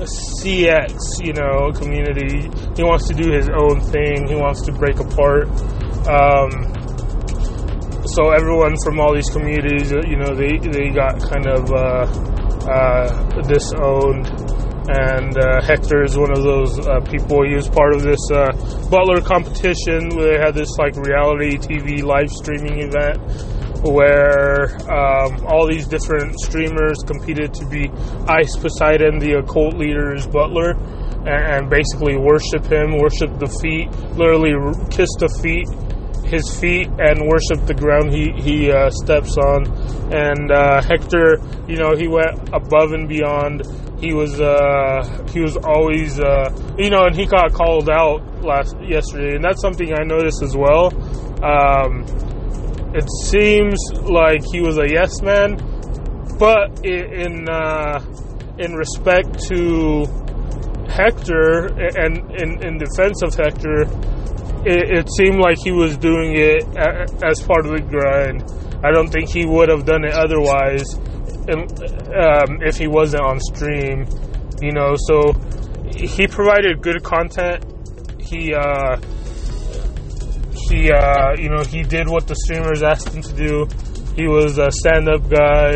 CX, 0.00 0.96
you 1.22 1.32
know, 1.34 1.72
community. 1.72 2.48
He 2.74 2.84
wants 2.84 3.06
to 3.08 3.14
do 3.14 3.30
his 3.32 3.48
own 3.50 3.80
thing. 3.80 4.28
He 4.28 4.34
wants 4.34 4.62
to 4.62 4.72
break 4.72 4.98
apart. 4.98 5.48
Um, 6.08 6.75
so 8.16 8.30
everyone 8.30 8.74
from 8.82 8.98
all 8.98 9.14
these 9.14 9.28
communities, 9.28 9.92
you 9.92 10.16
know, 10.16 10.32
they 10.34 10.56
they 10.56 10.88
got 10.88 11.20
kind 11.20 11.46
of 11.46 11.70
uh, 11.70 12.08
uh, 12.64 13.42
disowned 13.42 14.24
and 14.88 15.36
uh, 15.36 15.60
Hector 15.60 16.02
is 16.02 16.16
one 16.16 16.30
of 16.30 16.42
those 16.42 16.78
uh, 16.86 17.00
people. 17.00 17.44
He 17.44 17.54
was 17.54 17.68
part 17.68 17.94
of 17.94 18.02
this 18.02 18.20
uh, 18.32 18.52
Butler 18.88 19.20
competition 19.20 20.08
where 20.16 20.32
they 20.32 20.38
had 20.38 20.54
this 20.54 20.70
like 20.78 20.96
reality 20.96 21.58
TV 21.58 22.02
live 22.02 22.30
streaming 22.30 22.80
event 22.80 23.20
where 23.84 24.72
um, 24.90 25.44
all 25.44 25.68
these 25.68 25.86
different 25.86 26.40
streamers 26.40 26.96
competed 27.06 27.52
to 27.52 27.66
be 27.66 27.90
Ice 28.28 28.56
Poseidon, 28.56 29.18
the 29.18 29.40
occult 29.44 29.74
leader's 29.74 30.26
butler. 30.26 30.70
and, 31.28 31.68
and 31.68 31.70
basically 31.70 32.16
worship 32.16 32.64
him, 32.64 32.96
worship 32.96 33.36
the 33.38 33.50
feet, 33.60 33.90
literally 34.16 34.54
kiss 34.88 35.10
the 35.18 35.28
feet, 35.42 35.68
his 36.26 36.58
feet, 36.58 36.88
and 36.98 37.26
worship 37.26 37.66
the 37.66 37.74
ground 37.74 38.12
he 38.12 38.32
he 38.36 38.70
uh, 38.70 38.90
steps 38.90 39.36
on. 39.36 39.66
And 40.12 40.50
uh, 40.50 40.82
Hector, 40.82 41.38
you 41.68 41.76
know, 41.76 41.94
he 41.96 42.08
went 42.08 42.48
above 42.52 42.92
and 42.92 43.08
beyond. 43.08 43.62
He 44.00 44.12
was 44.12 44.40
uh, 44.40 45.24
he 45.32 45.40
was 45.40 45.56
always 45.56 46.20
uh, 46.20 46.50
you 46.78 46.90
know, 46.90 47.04
and 47.06 47.14
he 47.16 47.26
got 47.26 47.52
called 47.52 47.88
out 47.88 48.20
last 48.42 48.76
yesterday, 48.82 49.36
and 49.36 49.44
that's 49.44 49.60
something 49.60 49.92
I 49.92 50.04
noticed 50.04 50.42
as 50.42 50.56
well. 50.56 50.92
Um, 51.42 52.04
it 52.94 53.08
seems 53.24 53.78
like 54.02 54.42
he 54.52 54.60
was 54.60 54.78
a 54.78 54.88
yes 54.88 55.20
man, 55.22 55.56
but 56.38 56.84
in 56.84 57.48
uh, 57.48 58.00
in 58.58 58.74
respect 58.74 59.38
to 59.48 60.06
Hector 60.88 61.66
and 61.76 62.30
in, 62.40 62.62
in 62.64 62.78
defense 62.78 63.22
of 63.22 63.34
Hector, 63.34 63.84
it, 64.66 64.98
it 64.98 65.08
seemed 65.16 65.38
like 65.38 65.58
he 65.62 65.70
was 65.70 65.96
doing 65.96 66.34
it 66.36 66.64
as 67.22 67.40
part 67.40 67.66
of 67.66 67.72
the 67.72 67.80
grind. 67.80 68.42
I 68.84 68.90
don't 68.90 69.08
think 69.08 69.30
he 69.30 69.46
would 69.46 69.68
have 69.68 69.86
done 69.86 70.04
it 70.04 70.12
otherwise 70.12 70.94
um, 71.48 72.58
if 72.62 72.76
he 72.76 72.88
wasn't 72.88 73.22
on 73.22 73.40
stream, 73.40 74.06
you 74.60 74.72
know. 74.72 74.96
So 74.96 75.32
he 75.94 76.26
provided 76.26 76.82
good 76.82 77.02
content. 77.02 77.64
He 78.20 78.52
uh, 78.52 78.98
he 80.68 80.90
uh, 80.90 81.36
you 81.38 81.48
know 81.48 81.62
he 81.62 81.82
did 81.82 82.08
what 82.08 82.26
the 82.26 82.34
streamers 82.34 82.82
asked 82.82 83.08
him 83.14 83.22
to 83.22 83.32
do. 83.34 83.66
He 84.16 84.26
was 84.26 84.58
a 84.58 84.70
stand-up 84.70 85.28
guy. 85.28 85.74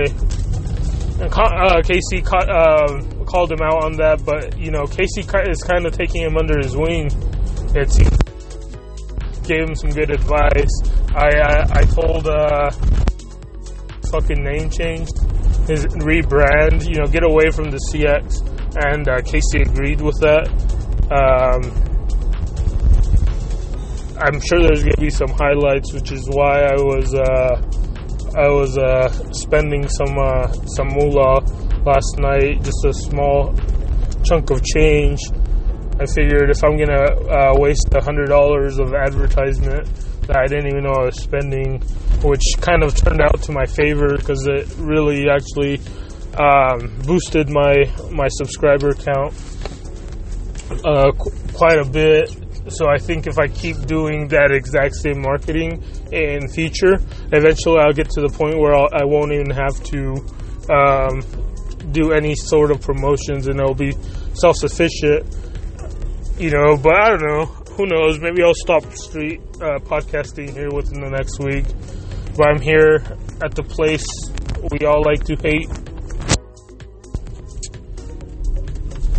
And 1.21 1.31
uh, 1.31 1.83
Casey 1.83 2.23
ca- 2.23 2.49
uh, 2.49 3.25
called 3.25 3.53
him 3.53 3.61
out 3.61 3.85
on 3.85 3.97
that, 3.99 4.25
but 4.25 4.59
you 4.59 4.71
know 4.71 4.87
Casey 4.87 5.21
is 5.21 5.63
kind 5.63 5.87
of 5.87 5.93
taking 5.93 6.23
him 6.23 6.37
under 6.37 6.59
his 6.59 6.77
wing. 6.77 7.11
It 7.77 7.93
seems 7.93 8.10
gave 9.45 9.69
him 9.69 9.75
some 9.75 9.91
good 9.91 10.11
advice. 10.11 10.75
I 11.15 11.29
I, 11.39 11.81
I 11.81 11.83
told 11.85 12.27
uh, 12.27 12.71
fucking 14.11 14.43
name 14.43 14.71
change, 14.71 15.09
his 15.69 15.87
rebrand. 16.03 16.89
You 16.89 17.01
know, 17.01 17.07
get 17.07 17.25
away 17.25 17.51
from 17.51 17.71
the 17.71 17.81
CX, 17.91 18.43
and 18.85 19.09
uh, 19.09 19.21
Casey 19.23 19.63
agreed 19.63 20.01
with 20.01 20.19
that. 20.21 20.49
Um, 21.11 21.63
I'm 24.23 24.39
sure 24.41 24.61
there's 24.61 24.83
gonna 24.85 25.01
be 25.01 25.11
some 25.11 25.31
highlights, 25.31 25.93
which 25.93 26.13
is 26.13 26.29
why 26.29 26.63
I 26.63 26.77
was 26.77 27.15
uh, 27.15 27.57
I 28.37 28.49
was 28.49 28.77
uh, 28.79 29.09
spending 29.33 29.89
some 29.89 30.17
uh, 30.19 30.53
some 30.77 30.89
moolah 30.89 31.41
last 31.85 32.19
night, 32.19 32.63
just 32.63 32.85
a 32.85 32.93
small 32.93 33.55
chunk 34.25 34.51
of 34.51 34.63
change. 34.63 35.19
I 36.01 36.07
figured 36.07 36.49
if 36.49 36.65
I'm 36.65 36.79
gonna 36.79 37.05
uh, 37.29 37.55
waste 37.59 37.89
a 37.93 38.03
hundred 38.03 38.29
dollars 38.29 38.79
of 38.79 38.95
advertisement 38.95 39.87
that 40.27 40.37
I 40.37 40.47
didn't 40.47 40.69
even 40.69 40.85
know 40.85 40.93
I 40.93 41.05
was 41.05 41.21
spending, 41.21 41.81
which 42.23 42.41
kind 42.63 42.83
of 42.83 42.95
turned 42.95 43.21
out 43.21 43.43
to 43.43 43.53
my 43.53 43.67
favor 43.67 44.17
because 44.17 44.47
it 44.47 44.67
really 44.79 45.29
actually 45.29 45.79
um, 46.39 46.97
boosted 47.05 47.51
my 47.51 47.85
my 48.11 48.29
subscriber 48.29 48.95
count 48.95 49.35
uh, 50.87 51.13
qu- 51.13 51.37
quite 51.53 51.79
a 51.79 51.85
bit. 51.85 52.35
So 52.69 52.89
I 52.89 52.97
think 52.97 53.27
if 53.27 53.39
I 53.39 53.49
keep 53.49 53.77
doing 53.85 54.29
that 54.29 54.53
exact 54.53 54.95
same 54.95 55.21
marketing 55.21 55.83
in 56.13 56.49
future, 56.49 56.95
eventually 57.31 57.79
I'll 57.79 57.93
get 57.93 58.09
to 58.11 58.23
the 58.23 58.29
point 58.31 58.59
where 58.59 58.75
I'll, 58.75 58.89
I 58.93 59.05
won't 59.05 59.33
even 59.33 59.51
have 59.51 59.83
to 59.85 60.17
um, 60.73 61.21
do 61.93 62.13
any 62.13 62.35
sort 62.37 62.71
of 62.71 62.81
promotions, 62.81 63.49
and 63.49 63.61
it'll 63.61 63.75
be 63.75 63.93
self-sufficient. 64.33 65.50
You 66.41 66.51
know, 66.51 66.75
but 66.75 66.95
I 66.95 67.11
don't 67.11 67.21
know. 67.21 67.45
Who 67.77 67.85
knows? 67.85 68.19
Maybe 68.19 68.43
I'll 68.43 68.55
stop 68.55 68.83
street 68.95 69.43
uh, 69.57 69.79
podcasting 69.81 70.55
here 70.55 70.71
within 70.71 71.03
the 71.03 71.11
next 71.11 71.39
week. 71.39 71.67
But 72.35 72.49
I'm 72.49 72.61
here 72.63 73.05
at 73.43 73.55
the 73.55 73.63
place 73.63 74.07
we 74.71 74.87
all 74.87 75.03
like 75.03 75.23
to 75.25 75.37
hate. 75.37 75.69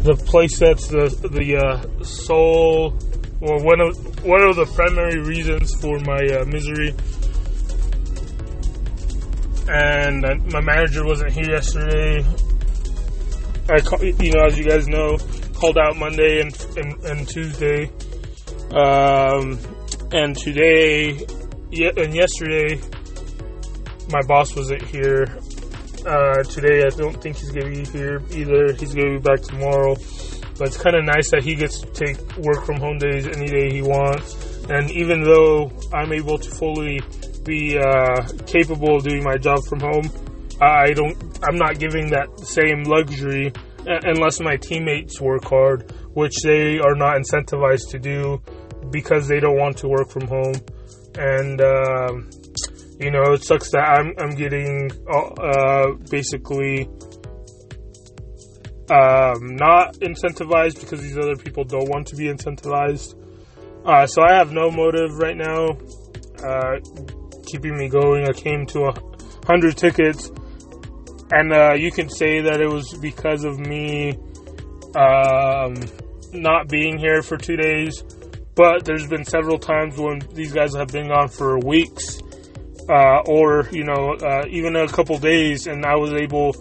The 0.01 0.15
place 0.25 0.57
that's 0.57 0.87
the 0.87 1.09
the 1.29 1.57
uh, 1.57 2.03
sole, 2.03 2.97
or 3.39 3.63
one 3.63 3.81
of 3.81 4.25
one 4.25 4.41
of 4.41 4.55
the 4.55 4.65
primary 4.65 5.21
reasons 5.21 5.75
for 5.79 5.99
my 5.99 6.25
uh, 6.25 6.45
misery. 6.45 6.95
And 9.69 10.23
my 10.51 10.61
manager 10.61 11.05
wasn't 11.05 11.33
here 11.33 11.51
yesterday. 11.51 12.25
I, 13.69 13.77
you 14.01 14.31
know, 14.31 14.45
as 14.47 14.57
you 14.57 14.65
guys 14.65 14.87
know, 14.87 15.19
called 15.61 15.77
out 15.77 15.95
Monday 15.95 16.41
and 16.41 16.67
and, 16.75 17.05
and 17.05 17.27
Tuesday, 17.27 17.91
um, 18.71 19.59
and 20.11 20.35
today, 20.35 21.23
yeah, 21.69 21.91
and 21.97 22.15
yesterday, 22.15 22.81
my 24.09 24.21
boss 24.27 24.55
wasn't 24.55 24.81
here. 24.81 25.27
Uh, 26.03 26.41
today, 26.41 26.81
I 26.83 26.89
don't 26.89 27.21
think 27.21 27.37
he's 27.37 27.51
gonna 27.51 27.69
be 27.69 27.85
here 27.85 28.23
either. 28.31 28.73
He's 28.73 28.95
gonna 28.95 29.19
be 29.19 29.19
back 29.19 29.41
tomorrow. 29.41 29.95
But 30.57 30.67
it's 30.69 30.77
kind 30.77 30.95
of 30.95 31.05
nice 31.05 31.29
that 31.29 31.43
he 31.43 31.53
gets 31.55 31.81
to 31.81 31.87
take 31.91 32.17
work 32.37 32.65
from 32.65 32.77
home 32.77 32.97
days 32.97 33.27
any 33.27 33.47
day 33.47 33.71
he 33.71 33.81
wants. 33.83 34.65
And 34.69 34.89
even 34.91 35.23
though 35.23 35.71
I'm 35.93 36.11
able 36.11 36.39
to 36.39 36.49
fully 36.49 36.99
be 37.43 37.77
uh, 37.77 38.27
capable 38.47 38.97
of 38.97 39.03
doing 39.03 39.23
my 39.23 39.37
job 39.37 39.59
from 39.65 39.79
home, 39.79 40.09
I 40.59 40.93
don't. 40.93 41.17
I'm 41.43 41.57
not 41.57 41.77
giving 41.77 42.09
that 42.09 42.39
same 42.39 42.83
luxury 42.83 43.53
unless 43.85 44.39
my 44.39 44.57
teammates 44.57 45.19
work 45.19 45.45
hard, 45.45 45.91
which 46.13 46.33
they 46.43 46.79
are 46.79 46.95
not 46.95 47.17
incentivized 47.17 47.89
to 47.91 47.99
do 47.99 48.41
because 48.89 49.27
they 49.27 49.39
don't 49.39 49.57
want 49.57 49.77
to 49.77 49.87
work 49.87 50.09
from 50.09 50.27
home. 50.27 50.55
And 51.17 51.61
um, 51.61 52.29
you 52.99 53.11
know, 53.11 53.33
it 53.33 53.43
sucks 53.43 53.71
that 53.71 53.83
I'm 53.83 54.13
I'm 54.17 54.35
getting 54.35 54.91
uh, 55.09 55.93
basically 56.09 56.87
um, 58.89 59.55
not 59.55 59.95
incentivized 59.95 60.79
because 60.81 61.01
these 61.01 61.17
other 61.17 61.35
people 61.35 61.63
don't 61.63 61.89
want 61.89 62.07
to 62.07 62.15
be 62.15 62.25
incentivized. 62.25 63.15
Uh, 63.85 64.05
so 64.05 64.21
I 64.21 64.33
have 64.35 64.51
no 64.51 64.69
motive 64.69 65.17
right 65.17 65.35
now 65.35 65.69
uh, 66.43 66.79
keeping 67.47 67.77
me 67.77 67.89
going. 67.89 68.27
I 68.27 68.33
came 68.33 68.65
to 68.67 68.85
a 68.85 68.93
hundred 69.47 69.77
tickets, 69.77 70.29
and 71.31 71.53
uh, 71.53 71.73
you 71.73 71.91
can 71.91 72.09
say 72.09 72.41
that 72.41 72.61
it 72.61 72.67
was 72.67 72.93
because 73.01 73.43
of 73.43 73.59
me 73.59 74.17
um, 74.95 75.75
not 76.33 76.67
being 76.67 76.97
here 76.97 77.21
for 77.21 77.37
two 77.37 77.55
days. 77.55 78.03
But 78.53 78.83
there's 78.83 79.07
been 79.07 79.23
several 79.23 79.57
times 79.57 79.97
when 79.97 80.19
these 80.33 80.51
guys 80.51 80.75
have 80.75 80.89
been 80.89 81.07
gone 81.07 81.29
for 81.29 81.57
weeks, 81.59 82.19
uh, 82.89 83.21
or 83.25 83.69
you 83.71 83.85
know, 83.85 84.13
uh, 84.21 84.43
even 84.49 84.75
a 84.75 84.87
couple 84.87 85.17
days, 85.17 85.67
and 85.67 85.85
I 85.85 85.95
was 85.95 86.13
able, 86.13 86.53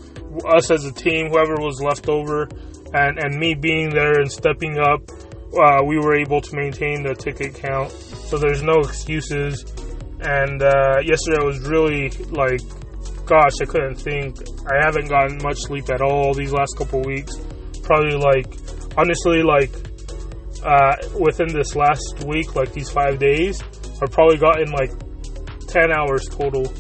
us 0.46 0.70
as 0.70 0.84
a 0.84 0.92
team, 0.92 1.30
whoever 1.30 1.56
was 1.56 1.82
left 1.82 2.08
over, 2.08 2.48
and 2.94 3.18
and 3.18 3.38
me 3.38 3.54
being 3.54 3.90
there 3.90 4.20
and 4.20 4.30
stepping 4.30 4.78
up, 4.78 5.02
uh, 5.58 5.82
we 5.84 5.98
were 5.98 6.14
able 6.14 6.40
to 6.40 6.56
maintain 6.56 7.02
the 7.02 7.14
ticket 7.14 7.54
count. 7.54 7.90
So 7.90 8.38
there's 8.38 8.62
no 8.62 8.78
excuses. 8.78 9.64
And 10.20 10.62
uh, 10.62 11.00
yesterday 11.02 11.38
I 11.40 11.44
was 11.44 11.60
really 11.60 12.10
like, 12.30 12.60
gosh, 13.30 13.52
I 13.62 13.64
couldn't 13.64 13.94
think. 13.94 14.36
I 14.66 14.84
haven't 14.84 15.08
gotten 15.08 15.38
much 15.40 15.58
sleep 15.58 15.88
at 15.88 16.02
all 16.02 16.34
these 16.34 16.52
last 16.52 16.76
couple 16.76 17.00
weeks. 17.02 17.32
Probably 17.84 18.16
like, 18.16 18.46
honestly, 18.98 19.44
like 19.44 19.70
uh, 20.64 20.96
within 21.18 21.46
this 21.54 21.76
last 21.76 22.24
week, 22.26 22.56
like 22.56 22.72
these 22.72 22.90
five 22.90 23.20
days, 23.20 23.62
I've 24.02 24.10
probably 24.10 24.36
gotten 24.36 24.72
like 24.72 24.90
10 25.68 25.92
hours 25.92 26.26
total. 26.28 26.72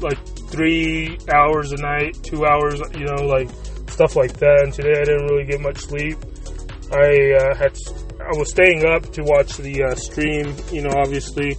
Like 0.00 0.18
three 0.48 1.18
hours 1.30 1.72
a 1.72 1.76
night, 1.76 2.16
two 2.22 2.46
hours, 2.46 2.80
you 2.96 3.04
know, 3.04 3.26
like 3.26 3.50
stuff 3.90 4.16
like 4.16 4.32
that. 4.38 4.60
And 4.64 4.72
today 4.72 4.94
I 4.98 5.04
didn't 5.04 5.26
really 5.26 5.44
get 5.44 5.60
much 5.60 5.76
sleep. 5.78 6.16
I 6.90 7.34
uh, 7.36 7.54
had, 7.54 7.76
I 8.18 8.32
was 8.38 8.48
staying 8.48 8.86
up 8.86 9.12
to 9.12 9.22
watch 9.24 9.58
the 9.58 9.84
uh, 9.84 9.94
stream, 9.94 10.56
you 10.72 10.80
know, 10.80 10.92
obviously, 10.96 11.54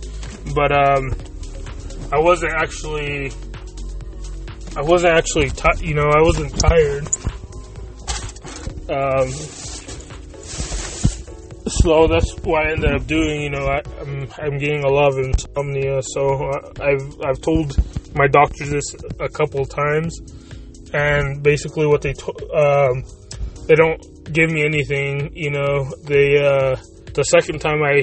but 0.55 0.71
um, 0.71 1.13
I 2.11 2.17
wasn't 2.17 2.53
actually, 2.53 3.31
I 4.77 4.81
wasn't 4.81 5.13
actually, 5.13 5.49
ti 5.49 5.85
you 5.87 5.93
know, 5.93 6.09
I 6.09 6.21
wasn't 6.21 6.57
tired. 6.59 7.07
Um, 8.89 9.29
so 11.69 12.07
that's 12.07 12.33
what 12.41 12.65
I 12.65 12.71
ended 12.71 12.91
up 12.93 13.05
doing. 13.07 13.41
You 13.41 13.49
know, 13.51 13.65
I, 13.65 13.81
I'm 13.99 14.27
I'm 14.37 14.57
getting 14.57 14.83
a 14.83 14.89
lot 14.89 15.11
of 15.13 15.19
insomnia. 15.19 16.01
So 16.03 16.51
I- 16.51 16.91
I've 16.91 17.15
I've 17.25 17.41
told 17.41 17.77
my 18.15 18.27
doctors 18.27 18.69
this 18.71 18.95
a 19.19 19.29
couple 19.29 19.65
times, 19.65 20.17
and 20.93 21.43
basically 21.43 21.85
what 21.87 22.01
they 22.01 22.13
to, 22.13 22.31
um, 22.55 23.03
they 23.67 23.75
don't 23.75 24.01
give 24.33 24.49
me 24.51 24.63
anything. 24.65 25.31
You 25.35 25.51
know, 25.51 25.91
they 26.05 26.37
uh, 26.37 26.75
the 27.13 27.23
second 27.23 27.59
time 27.59 27.83
I 27.83 28.01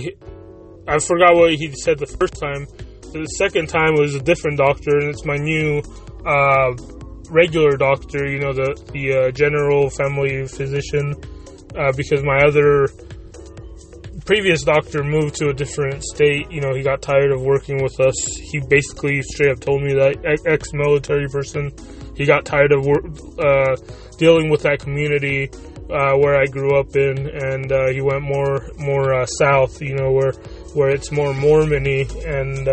I 0.86 0.98
forgot 0.98 1.34
what 1.34 1.54
he 1.54 1.72
said 1.74 1.98
the 1.98 2.06
first 2.06 2.34
time. 2.40 2.66
The 3.12 3.24
second 3.38 3.68
time 3.68 3.94
was 3.94 4.14
a 4.14 4.20
different 4.20 4.58
doctor, 4.58 4.98
and 4.98 5.08
it's 5.08 5.24
my 5.24 5.36
new 5.36 5.80
uh, 6.26 6.74
regular 7.30 7.76
doctor. 7.76 8.26
You 8.26 8.40
know, 8.40 8.52
the 8.52 8.74
the 8.92 9.12
uh, 9.12 9.30
general 9.30 9.90
family 9.90 10.46
physician 10.46 11.14
uh, 11.76 11.92
because 11.96 12.22
my 12.24 12.38
other 12.42 12.88
previous 14.24 14.62
doctor 14.64 15.04
moved 15.04 15.36
to 15.36 15.48
a 15.48 15.54
different 15.54 16.02
state. 16.02 16.50
You 16.50 16.60
know, 16.60 16.74
he 16.74 16.82
got 16.82 17.00
tired 17.00 17.30
of 17.30 17.42
working 17.42 17.82
with 17.82 17.98
us. 18.00 18.14
He 18.50 18.60
basically 18.60 19.22
straight 19.22 19.52
up 19.52 19.60
told 19.60 19.82
me 19.82 19.94
that 19.94 20.42
ex-military 20.46 21.28
person. 21.28 21.70
He 22.16 22.24
got 22.24 22.44
tired 22.44 22.72
of 22.72 22.86
uh, 23.38 23.76
dealing 24.18 24.50
with 24.50 24.62
that 24.62 24.80
community 24.80 25.50
uh, 25.90 26.16
where 26.16 26.40
I 26.40 26.46
grew 26.46 26.78
up 26.78 26.96
in, 26.96 27.28
and 27.28 27.70
uh, 27.70 27.88
he 27.92 28.00
went 28.00 28.22
more 28.22 28.68
more 28.78 29.14
uh, 29.14 29.26
south. 29.26 29.80
You 29.80 29.94
know, 29.94 30.10
where 30.10 30.32
where 30.74 30.90
it's 30.90 31.12
more 31.12 31.32
Mormony. 31.32 32.02
And 32.26 32.68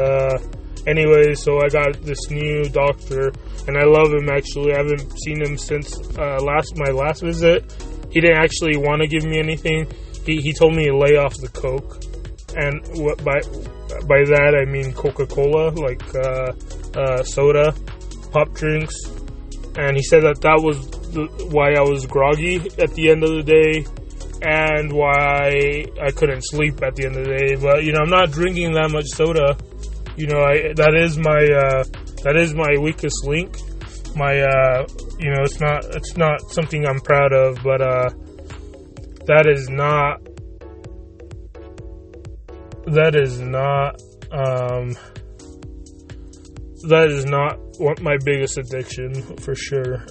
anyway, 0.88 1.34
so 1.34 1.60
I 1.60 1.69
got 1.69 2.02
this 2.02 2.30
new 2.30 2.63
doctor, 2.65 3.32
and 3.67 3.78
I 3.78 3.84
love 3.84 4.13
him. 4.13 4.30
Actually, 4.30 4.74
I 4.74 4.78
haven't 4.78 5.12
seen 5.19 5.41
him 5.41 5.58
since 5.58 5.98
uh, 6.17 6.39
last 6.41 6.78
my 6.78 6.91
last 6.91 7.22
visit. 7.22 7.72
He 8.12 8.22
didn't 8.22 8.38
actually 8.38 8.78
want 8.78 9.02
to 9.02 9.08
give 9.08 9.24
me 9.24 9.39
anything 9.39 9.88
he, 10.26 10.41
he 10.41 10.54
told 10.54 10.76
me 10.76 10.86
to 10.86 10.98
lay 10.98 11.17
off 11.17 11.36
the 11.38 11.50
coke, 11.50 12.00
and 12.56 12.82
what 13.04 13.24
by 13.24 13.39
by 14.08 14.24
that 14.24 14.56
I 14.56 14.69
mean 14.69 14.93
Coca 14.93 15.26
Cola, 15.26 15.69
like 15.72 16.04
uh, 16.15 16.54
uh, 17.00 17.24
soda, 17.24 17.74
pop 18.32 18.54
drinks, 18.54 18.96
and 19.76 19.96
he 19.96 20.04
said 20.04 20.24
that 20.24 20.41
that 20.41 20.62
was 20.62 20.80
the, 21.12 21.28
why 21.52 21.74
I 21.74 21.82
was 21.82 22.06
groggy 22.06 22.58
at 22.80 22.93
the 22.93 23.10
end 23.10 23.24
of 23.24 23.32
the 23.32 23.43
day, 23.43 23.86
and 24.41 24.91
why 24.91 25.86
I 26.02 26.12
couldn't 26.12 26.41
sleep 26.41 26.82
at 26.82 26.96
the 26.96 27.06
end 27.06 27.17
of 27.17 27.26
the 27.26 27.38
day. 27.38 27.56
But 27.56 27.84
you 27.84 27.91
know, 27.91 28.00
I'm 28.02 28.10
not 28.10 28.32
drinking 28.32 28.74
that 28.74 28.91
much 28.91 29.08
soda. 29.08 29.58
You 30.15 30.28
know, 30.28 30.41
I, 30.41 30.73
that 30.76 30.93
is 30.95 31.17
my 31.17 31.43
uh, 31.43 31.84
that 32.23 32.36
is 32.36 32.54
my 32.54 32.78
weakest 32.80 33.26
link. 33.26 33.58
My 34.15 34.41
uh, 34.41 34.88
you 35.19 35.32
know, 35.32 35.43
it's 35.43 35.60
not 35.60 35.86
it's 35.95 36.15
not 36.17 36.41
something 36.52 36.86
I'm 36.86 36.99
proud 36.99 37.34
of, 37.34 37.58
but 37.63 37.82
uh, 37.82 38.10
that 39.26 39.47
is 39.47 39.69
not 39.69 40.21
that 42.86 43.15
is 43.15 43.39
not 43.39 44.02
um, 44.32 44.95
that 46.89 47.08
is 47.10 47.26
not 47.26 47.58
what 47.80 48.02
my 48.02 48.17
biggest 48.23 48.58
addiction 48.58 49.13
for 49.38 49.56
sure. 49.56 50.06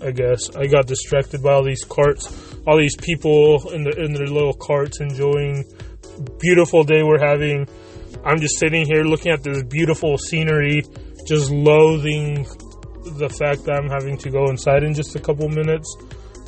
I 0.00 0.10
guess 0.10 0.54
I 0.56 0.66
got 0.66 0.86
distracted 0.86 1.42
by 1.42 1.52
all 1.52 1.64
these 1.64 1.84
carts, 1.84 2.56
all 2.66 2.78
these 2.78 2.96
people 2.96 3.70
in 3.70 3.84
the 3.84 3.90
in 4.00 4.12
their 4.14 4.26
little 4.26 4.54
carts 4.54 5.00
enjoying 5.00 5.64
beautiful 6.38 6.84
day 6.84 7.02
we're 7.02 7.24
having. 7.24 7.68
I'm 8.24 8.40
just 8.40 8.58
sitting 8.58 8.86
here 8.86 9.02
looking 9.02 9.32
at 9.32 9.42
this 9.42 9.62
beautiful 9.64 10.16
scenery, 10.18 10.82
just 11.26 11.50
loathing 11.50 12.46
the 13.18 13.28
fact 13.28 13.64
that 13.64 13.74
I'm 13.74 13.88
having 13.88 14.16
to 14.18 14.30
go 14.30 14.48
inside 14.48 14.84
in 14.84 14.94
just 14.94 15.16
a 15.16 15.20
couple 15.20 15.48
minutes. 15.48 15.96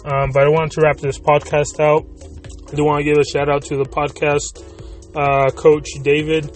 Um, 0.04 0.30
but 0.32 0.44
I 0.44 0.48
want 0.48 0.72
to 0.72 0.82
wrap 0.82 0.98
this 0.98 1.18
podcast 1.18 1.80
out. 1.80 2.06
I 2.70 2.74
do 2.76 2.84
want 2.84 2.98
to 2.98 3.04
give 3.04 3.18
a 3.18 3.24
shout 3.24 3.48
out 3.48 3.62
to 3.64 3.76
the 3.76 3.84
podcast 3.84 4.62
uh, 5.16 5.50
coach 5.50 5.88
David, 6.02 6.50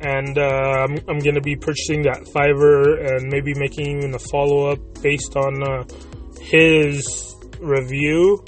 and 0.00 0.38
uh, 0.38 0.86
I'm, 0.86 0.96
I'm 1.08 1.18
going 1.18 1.34
to 1.34 1.40
be 1.40 1.56
purchasing 1.56 2.02
that 2.02 2.24
Fiverr 2.34 3.16
and 3.16 3.30
maybe 3.30 3.54
making 3.54 3.98
even 3.98 4.14
a 4.14 4.18
follow 4.18 4.70
up 4.70 4.78
based 5.02 5.36
on 5.36 5.62
uh, 5.62 5.84
his 6.40 7.34
review. 7.60 8.44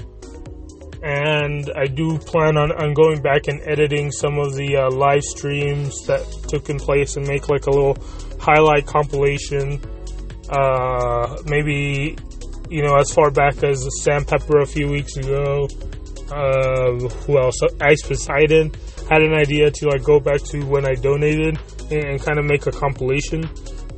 And 1.07 1.71
I 1.77 1.87
do 1.87 2.19
plan 2.19 2.57
on, 2.57 2.73
on 2.73 2.93
going 2.93 3.23
back 3.23 3.47
and 3.47 3.61
editing 3.63 4.11
some 4.11 4.41
of 4.41 4.57
the 4.57 4.77
uh, 4.77 4.91
live 4.91 5.23
streams 5.23 6.05
that 6.07 6.21
took 6.49 6.69
in 6.69 6.81
place 6.81 7.15
and 7.17 7.29
make 7.29 7.49
like 7.49 7.67
a 7.67 7.71
little 7.71 7.97
highlight 8.41 8.87
compilation. 8.87 9.81
Uh, 10.51 11.37
maybe 11.47 12.17
you 12.71 12.83
know, 12.83 12.97
as 12.97 13.13
far 13.13 13.31
back 13.31 13.63
as 13.63 13.87
Sam 14.03 14.25
Pepper 14.25 14.59
a 14.61 14.67
few 14.67 14.89
weeks 14.89 15.17
ago. 15.17 15.69
Uh, 16.31 16.99
who 17.25 17.39
else? 17.39 17.61
Ice 17.81 18.03
Poseidon 18.03 18.73
had 19.09 19.23
an 19.23 19.33
idea 19.33 19.71
to 19.71 19.89
like 19.89 20.03
go 20.03 20.19
back 20.19 20.43
to 20.43 20.65
when 20.67 20.85
I 20.85 20.95
donated 20.95 21.57
and, 21.93 22.05
and 22.05 22.21
kind 22.21 22.39
of 22.39 22.45
make 22.45 22.67
a 22.67 22.73
compilation. 22.73 23.49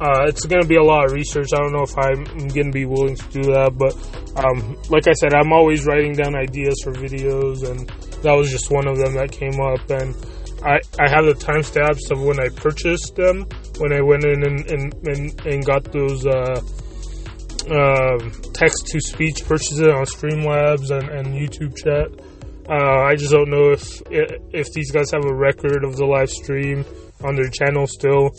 Uh, 0.01 0.27
it's 0.27 0.47
going 0.47 0.63
to 0.63 0.69
be 0.69 0.77
a 0.77 0.83
lot 0.83 1.07
of 1.07 1.13
research. 1.13 1.49
I 1.53 1.59
don't 1.59 1.73
know 1.73 1.83
if 1.83 1.99
I'm 1.99 2.25
going 2.49 2.67
to 2.67 2.73
be 2.73 2.85
willing 2.85 3.17
to 3.17 3.29
do 3.31 3.43
that, 3.53 3.77
but 3.77 3.95
um, 4.39 4.77
like 4.91 5.09
I 5.09 5.13
said, 5.13 5.35
I'm 5.35 5.53
always 5.53 5.87
writing 5.87 6.13
down 6.13 6.37
ideas 6.37 6.77
for 6.85 6.93
videos, 6.93 7.69
and 7.69 7.89
that 8.23 8.33
was 8.33 8.51
just 8.51 8.71
one 8.71 8.87
of 8.87 8.97
them 8.97 9.15
that 9.15 9.33
came 9.33 9.59
up. 9.61 9.91
And 9.91 10.15
I, 10.65 10.79
I 11.03 11.11
have 11.11 11.27
the 11.27 11.35
timestamps 11.35 12.11
of 12.13 12.23
when 12.23 12.39
I 12.39 12.49
purchased 12.49 13.17
them, 13.17 13.47
when 13.79 13.93
I 13.93 14.01
went 14.01 14.25
in 14.25 14.45
and, 14.47 14.71
and, 14.71 14.95
and, 15.07 15.47
and 15.47 15.65
got 15.65 15.91
those. 15.93 16.27
Uh, 16.27 16.61
uh, 17.71 18.19
text 18.55 18.87
to 18.87 19.01
speech 19.01 19.45
purchases 19.47 19.83
on 19.83 20.05
Streamlabs 20.07 20.91
and, 20.91 21.09
and 21.11 21.27
YouTube 21.35 21.77
chat. 21.77 22.09
Uh, 22.69 23.03
I 23.03 23.15
just 23.15 23.33
don't 23.33 23.51
know 23.51 23.73
if 23.73 24.03
if 24.11 24.73
these 24.73 24.91
guys 24.91 25.11
have 25.11 25.25
a 25.25 25.35
record 25.35 25.85
of 25.85 25.97
the 25.97 26.05
live 26.05 26.31
stream 26.31 26.85
on 27.25 27.35
their 27.35 27.49
channel 27.49 27.87
still, 27.87 28.31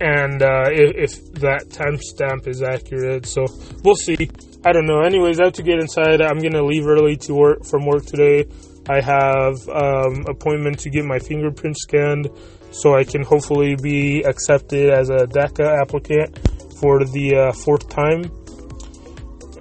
and 0.00 0.42
uh, 0.42 0.68
if, 0.70 1.12
if, 1.12 1.32
that 1.40 1.68
timestamp 1.68 2.46
is 2.46 2.62
accurate. 2.62 3.26
So 3.26 3.46
we'll 3.82 3.96
see. 3.96 4.28
I 4.64 4.72
don't 4.72 4.86
know. 4.86 5.00
Anyways, 5.00 5.40
I 5.40 5.44
have 5.44 5.54
to 5.54 5.62
get 5.62 5.78
inside. 5.78 6.20
I'm 6.20 6.38
gonna 6.38 6.62
leave 6.62 6.86
early 6.86 7.16
to 7.18 7.34
work 7.34 7.64
from 7.64 7.86
work 7.86 8.04
today. 8.04 8.46
I 8.88 9.00
have 9.00 9.68
um, 9.68 10.24
appointment 10.28 10.78
to 10.80 10.90
get 10.90 11.04
my 11.04 11.18
fingerprint 11.18 11.76
scanned, 11.76 12.28
so 12.70 12.94
I 12.94 13.04
can 13.04 13.22
hopefully 13.22 13.76
be 13.76 14.22
accepted 14.22 14.90
as 14.90 15.10
a 15.10 15.26
DACA 15.26 15.80
applicant 15.82 16.38
for 16.80 17.04
the 17.04 17.36
uh, 17.36 17.52
fourth 17.52 17.88
time. 17.88 18.30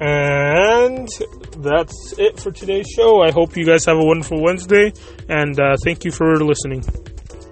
And 0.01 1.07
that's 1.63 2.13
it 2.17 2.39
for 2.39 2.51
today's 2.51 2.87
show. 2.89 3.21
I 3.21 3.31
hope 3.31 3.55
you 3.55 3.65
guys 3.65 3.85
have 3.85 3.97
a 3.97 4.05
wonderful 4.05 4.43
Wednesday, 4.43 4.91
and 5.29 5.59
uh, 5.59 5.75
thank 5.83 6.03
you 6.03 6.11
for 6.11 6.35
listening. 6.43 6.83